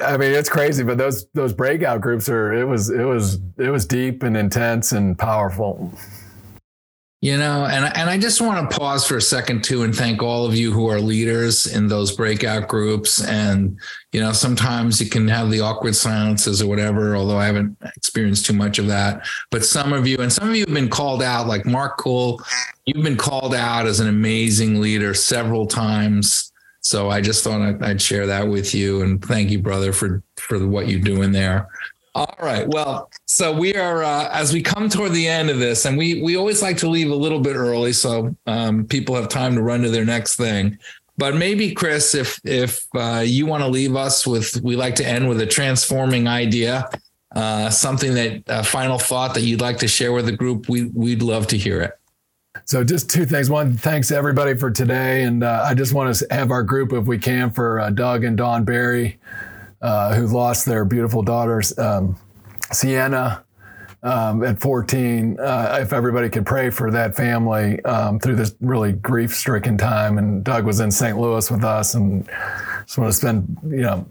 I 0.00 0.16
mean 0.16 0.30
it's 0.30 0.48
crazy, 0.48 0.84
but 0.84 0.96
those 0.96 1.26
those 1.34 1.52
breakout 1.52 2.00
groups 2.00 2.28
are 2.28 2.54
it 2.54 2.64
was 2.64 2.90
it 2.90 3.02
was 3.02 3.40
it 3.58 3.70
was 3.70 3.86
deep 3.86 4.22
and 4.22 4.36
intense 4.36 4.92
and 4.92 5.18
powerful. 5.18 5.92
You 7.22 7.38
know, 7.38 7.66
and 7.66 7.84
and 7.96 8.10
I 8.10 8.18
just 8.18 8.40
want 8.40 8.68
to 8.68 8.76
pause 8.76 9.06
for 9.06 9.16
a 9.16 9.22
second 9.22 9.62
too 9.62 9.84
and 9.84 9.94
thank 9.94 10.20
all 10.24 10.44
of 10.44 10.56
you 10.56 10.72
who 10.72 10.88
are 10.88 11.00
leaders 11.00 11.68
in 11.68 11.86
those 11.86 12.10
breakout 12.10 12.66
groups. 12.66 13.24
And 13.24 13.78
you 14.10 14.20
know, 14.20 14.32
sometimes 14.32 15.00
you 15.00 15.08
can 15.08 15.28
have 15.28 15.48
the 15.48 15.60
awkward 15.60 15.94
silences 15.94 16.60
or 16.60 16.66
whatever. 16.66 17.14
Although 17.14 17.36
I 17.36 17.46
haven't 17.46 17.76
experienced 17.96 18.44
too 18.44 18.54
much 18.54 18.80
of 18.80 18.88
that, 18.88 19.24
but 19.52 19.64
some 19.64 19.92
of 19.92 20.04
you 20.04 20.16
and 20.18 20.32
some 20.32 20.48
of 20.48 20.56
you 20.56 20.64
have 20.66 20.74
been 20.74 20.90
called 20.90 21.22
out, 21.22 21.46
like 21.46 21.64
Mark 21.64 21.96
Cool. 21.96 22.42
You've 22.86 23.04
been 23.04 23.16
called 23.16 23.54
out 23.54 23.86
as 23.86 24.00
an 24.00 24.08
amazing 24.08 24.80
leader 24.80 25.14
several 25.14 25.68
times. 25.68 26.52
So 26.80 27.08
I 27.08 27.20
just 27.20 27.44
thought 27.44 27.84
I'd 27.84 28.02
share 28.02 28.26
that 28.26 28.48
with 28.48 28.74
you 28.74 29.02
and 29.02 29.24
thank 29.24 29.50
you, 29.50 29.60
brother, 29.60 29.92
for 29.92 30.24
for 30.38 30.66
what 30.66 30.88
you're 30.88 30.98
doing 30.98 31.30
there. 31.30 31.68
All 32.14 32.36
right. 32.40 32.68
Well, 32.68 33.10
so 33.24 33.52
we 33.52 33.74
are 33.74 34.04
uh, 34.04 34.28
as 34.32 34.52
we 34.52 34.60
come 34.60 34.90
toward 34.90 35.12
the 35.12 35.26
end 35.26 35.48
of 35.48 35.58
this, 35.58 35.86
and 35.86 35.96
we 35.96 36.22
we 36.22 36.36
always 36.36 36.60
like 36.60 36.76
to 36.78 36.88
leave 36.88 37.10
a 37.10 37.14
little 37.14 37.40
bit 37.40 37.56
early 37.56 37.94
so 37.94 38.36
um, 38.46 38.84
people 38.84 39.14
have 39.14 39.28
time 39.28 39.54
to 39.54 39.62
run 39.62 39.80
to 39.82 39.88
their 39.88 40.04
next 40.04 40.36
thing. 40.36 40.78
But 41.16 41.36
maybe 41.36 41.72
Chris, 41.72 42.14
if 42.14 42.38
if 42.44 42.84
uh, 42.94 43.22
you 43.24 43.46
want 43.46 43.62
to 43.62 43.68
leave 43.68 43.96
us 43.96 44.26
with, 44.26 44.60
we 44.62 44.76
like 44.76 44.94
to 44.96 45.06
end 45.06 45.26
with 45.26 45.40
a 45.40 45.46
transforming 45.46 46.28
idea, 46.28 46.90
uh, 47.34 47.70
something 47.70 48.12
that 48.12 48.42
a 48.46 48.62
final 48.62 48.98
thought 48.98 49.32
that 49.34 49.42
you'd 49.42 49.62
like 49.62 49.78
to 49.78 49.88
share 49.88 50.12
with 50.12 50.26
the 50.26 50.32
group. 50.32 50.68
We 50.68 50.84
we'd 50.84 51.22
love 51.22 51.46
to 51.48 51.56
hear 51.56 51.80
it. 51.80 51.98
So 52.66 52.84
just 52.84 53.08
two 53.08 53.24
things. 53.24 53.48
One, 53.48 53.74
thanks 53.74 54.10
everybody 54.10 54.54
for 54.54 54.70
today, 54.70 55.22
and 55.22 55.42
uh, 55.42 55.64
I 55.64 55.72
just 55.72 55.94
want 55.94 56.14
to 56.14 56.26
have 56.30 56.50
our 56.50 56.62
group, 56.62 56.92
if 56.92 57.06
we 57.06 57.18
can, 57.18 57.50
for 57.50 57.80
uh, 57.80 57.88
Doug 57.88 58.24
and 58.24 58.36
Don 58.36 58.64
Barry 58.64 59.18
uh, 59.82 60.14
who 60.14 60.26
lost 60.26 60.64
their 60.64 60.84
beautiful 60.84 61.22
daughters, 61.22 61.76
um, 61.78 62.16
Sienna. 62.70 63.44
Um, 64.04 64.42
at 64.42 64.60
14, 64.60 65.38
uh, 65.38 65.78
if 65.80 65.92
everybody 65.92 66.28
could 66.28 66.44
pray 66.44 66.70
for 66.70 66.90
that 66.90 67.14
family 67.14 67.80
um, 67.84 68.18
through 68.18 68.34
this 68.34 68.52
really 68.60 68.90
grief-stricken 68.90 69.78
time, 69.78 70.18
and 70.18 70.42
Doug 70.42 70.66
was 70.66 70.80
in 70.80 70.90
St. 70.90 71.16
Louis 71.16 71.48
with 71.48 71.62
us, 71.62 71.94
and 71.94 72.28
just 72.84 72.98
want 72.98 73.12
to 73.12 73.16
spend, 73.16 73.56
you 73.62 73.82
know, 73.82 74.04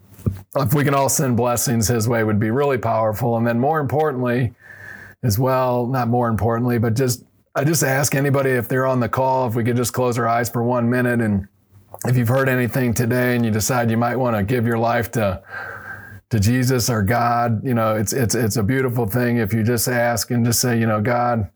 if 0.56 0.74
we 0.74 0.86
can 0.86 0.94
all 0.94 1.10
send 1.10 1.36
blessings 1.36 1.90
his 1.90 2.08
way, 2.08 2.24
would 2.24 2.40
be 2.40 2.52
really 2.52 2.78
powerful. 2.78 3.36
And 3.36 3.46
then 3.46 3.60
more 3.60 3.82
importantly, 3.82 4.54
as 5.24 5.38
well, 5.38 5.86
not 5.88 6.08
more 6.08 6.30
importantly, 6.30 6.78
but 6.80 6.96
just 6.96 7.26
I 7.54 7.64
just 7.64 7.84
ask 7.84 8.16
anybody 8.16 8.52
if 8.52 8.68
they're 8.68 8.88
on 8.88 9.02
the 9.02 9.10
call, 9.10 9.48
if 9.48 9.56
we 9.56 9.64
could 9.64 9.76
just 9.76 9.94
close 9.94 10.18
our 10.18 10.28
eyes 10.28 10.50
for 10.50 10.64
one 10.64 10.90
minute 10.90 11.20
and 11.20 11.48
if 12.06 12.18
you've 12.18 12.28
heard 12.28 12.50
anything 12.50 12.94
today 12.94 13.36
and 13.36 13.46
you 13.46 13.52
decide 13.52 13.92
you 13.92 13.98
might 13.98 14.16
want 14.16 14.36
to 14.36 14.44
give 14.44 14.66
your 14.66 14.78
life 14.78 15.12
to 15.12 15.42
to 16.32 16.40
Jesus 16.40 16.90
or 16.90 17.04
God, 17.04 17.64
you 17.64 17.74
know, 17.74 17.96
it's 17.96 18.14
it's 18.14 18.36
it's 18.36 18.56
a 18.56 18.64
beautiful 18.64 19.06
thing 19.06 19.38
if 19.38 19.54
you 19.54 19.64
just 19.64 19.88
ask 19.88 20.32
and 20.32 20.46
just 20.46 20.62
say, 20.62 20.80
you 20.80 20.86
know, 20.86 21.02
God, 21.02 21.52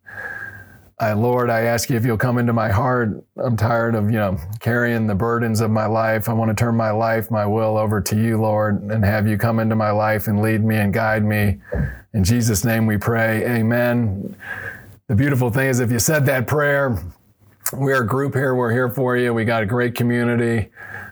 I 1.00 1.14
Lord, 1.14 1.50
I 1.50 1.62
ask 1.62 1.90
you 1.90 1.96
if 1.96 2.06
you'll 2.06 2.18
come 2.18 2.38
into 2.38 2.54
my 2.54 2.70
heart. 2.70 3.24
I'm 3.38 3.56
tired 3.58 3.96
of, 3.96 4.06
you 4.06 4.18
know, 4.18 4.38
carrying 4.60 5.08
the 5.08 5.16
burdens 5.16 5.62
of 5.62 5.72
my 5.72 5.86
life. 5.86 6.28
I 6.28 6.34
want 6.34 6.50
to 6.50 6.56
turn 6.56 6.76
my 6.76 6.92
life, 6.92 7.32
my 7.32 7.46
will 7.46 7.78
over 7.78 8.02
to 8.02 8.16
you, 8.16 8.40
Lord, 8.40 8.82
and 8.84 9.04
have 9.04 9.28
you 9.28 9.38
come 9.38 9.60
into 9.60 9.76
my 9.76 9.92
life 9.92 10.28
and 10.28 10.42
lead 10.42 10.64
me 10.64 10.76
and 10.76 10.94
guide 10.94 11.24
me. 11.24 11.60
In 12.14 12.24
Jesus' 12.24 12.64
name 12.64 12.86
we 12.86 12.98
pray. 12.98 13.46
Amen. 13.46 14.36
The 15.08 15.16
beautiful 15.16 15.50
thing 15.50 15.70
is 15.70 15.80
if 15.80 15.92
you 15.92 16.00
said 16.00 16.26
that 16.28 16.48
prayer, 16.48 16.98
we're 17.74 18.02
a 18.02 18.08
group 18.08 18.34
here. 18.34 18.56
We're 18.56 18.72
here 18.72 18.90
for 18.90 19.18
you. 19.18 19.34
We 19.34 19.46
got 19.46 19.64
a 19.64 19.66
great 19.66 19.96
community. 19.96 20.70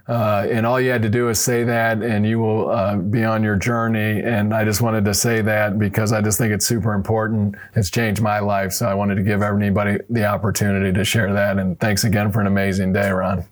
Uh, 0.08 0.46
and 0.50 0.66
all 0.66 0.82
you 0.82 0.90
had 0.92 1.02
to 1.02 1.10
do 1.10 1.30
is 1.30 1.40
say 1.40 1.64
that, 1.64 2.04
and 2.04 2.28
you 2.28 2.38
will 2.38 2.70
uh, 2.70 2.98
be 2.98 3.24
on 3.24 3.42
your 3.42 3.56
journey. 3.56 4.22
And 4.22 4.54
I 4.54 4.66
just 4.66 4.82
wanted 4.82 5.06
to 5.06 5.14
say 5.14 5.42
that 5.42 5.80
because 5.80 6.12
I 6.12 6.22
just 6.22 6.38
think 6.38 6.52
it's 6.52 6.66
super 6.66 6.94
important. 6.94 7.56
It's 7.76 7.90
changed 7.90 8.22
my 8.22 8.40
life. 8.40 8.74
So 8.74 8.86
I 8.86 8.94
wanted 8.94 9.16
to 9.16 9.24
give 9.24 9.42
everybody 9.42 10.00
the 10.10 10.26
opportunity 10.26 10.92
to 10.92 11.06
share 11.06 11.32
that. 11.34 11.58
And 11.58 11.80
thanks 11.80 12.04
again 12.04 12.32
for 12.32 12.42
an 12.42 12.48
amazing 12.48 12.92
day, 12.92 13.10
Ron. 13.12 13.46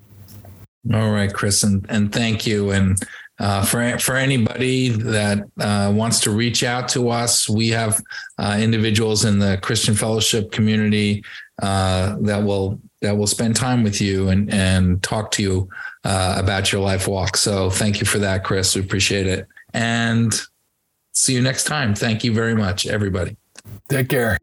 All 0.93 1.11
right, 1.11 1.31
Chris, 1.31 1.63
and, 1.63 1.85
and 1.89 2.11
thank 2.11 2.45
you. 2.45 2.71
And 2.71 2.97
uh, 3.39 3.63
for 3.63 3.97
for 3.97 4.15
anybody 4.15 4.89
that 4.89 5.39
uh, 5.59 5.91
wants 5.95 6.19
to 6.21 6.31
reach 6.31 6.63
out 6.63 6.87
to 6.89 7.09
us, 7.09 7.47
we 7.47 7.69
have 7.69 8.01
uh, 8.37 8.57
individuals 8.59 9.25
in 9.25 9.39
the 9.39 9.57
Christian 9.61 9.95
Fellowship 9.95 10.51
community 10.51 11.23
uh, 11.61 12.17
that 12.21 12.43
will 12.43 12.79
that 13.01 13.17
will 13.17 13.27
spend 13.27 13.55
time 13.55 13.83
with 13.83 13.99
you 13.99 14.29
and 14.29 14.53
and 14.53 15.01
talk 15.03 15.31
to 15.31 15.43
you 15.43 15.69
uh, 16.03 16.35
about 16.37 16.71
your 16.71 16.81
life 16.81 17.07
walk. 17.07 17.37
So 17.37 17.69
thank 17.69 17.99
you 17.99 18.05
for 18.05 18.19
that, 18.19 18.43
Chris. 18.43 18.75
We 18.75 18.81
appreciate 18.81 19.27
it. 19.27 19.47
And 19.73 20.33
see 21.13 21.33
you 21.33 21.41
next 21.41 21.65
time. 21.65 21.95
Thank 21.95 22.23
you 22.23 22.33
very 22.33 22.55
much, 22.55 22.85
everybody. 22.85 23.37
Take 23.89 24.09
care. 24.09 24.37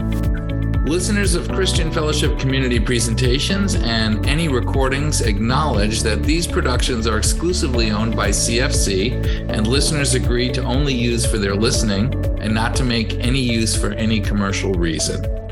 Listeners 0.88 1.36
of 1.36 1.50
Christian 1.50 1.91
Fellowship 1.91 2.39
Community 2.39 2.80
presentations 2.80 3.76
and 3.76 4.26
any 4.26 4.47
recordings 4.47 5.19
acknowledge 5.19 6.02
that 6.02 6.23
these 6.23 6.47
productions 6.47 7.06
are 7.06 7.17
exclusively 7.17 7.91
owned 7.91 8.15
by 8.15 8.30
CFC, 8.30 9.12
and 9.50 9.67
listeners 9.67 10.13
agree 10.13 10.50
to 10.54 10.63
only 10.63 10.93
use 10.93 11.26
for 11.26 11.39
their 11.39 11.56
listening 11.56 12.13
and 12.39 12.54
not 12.54 12.73
to 12.78 12.86
make 12.86 13.15
any 13.15 13.41
use 13.41 13.76
for 13.76 13.91
any 13.91 14.21
commercial 14.21 14.71
reason. 14.76 15.47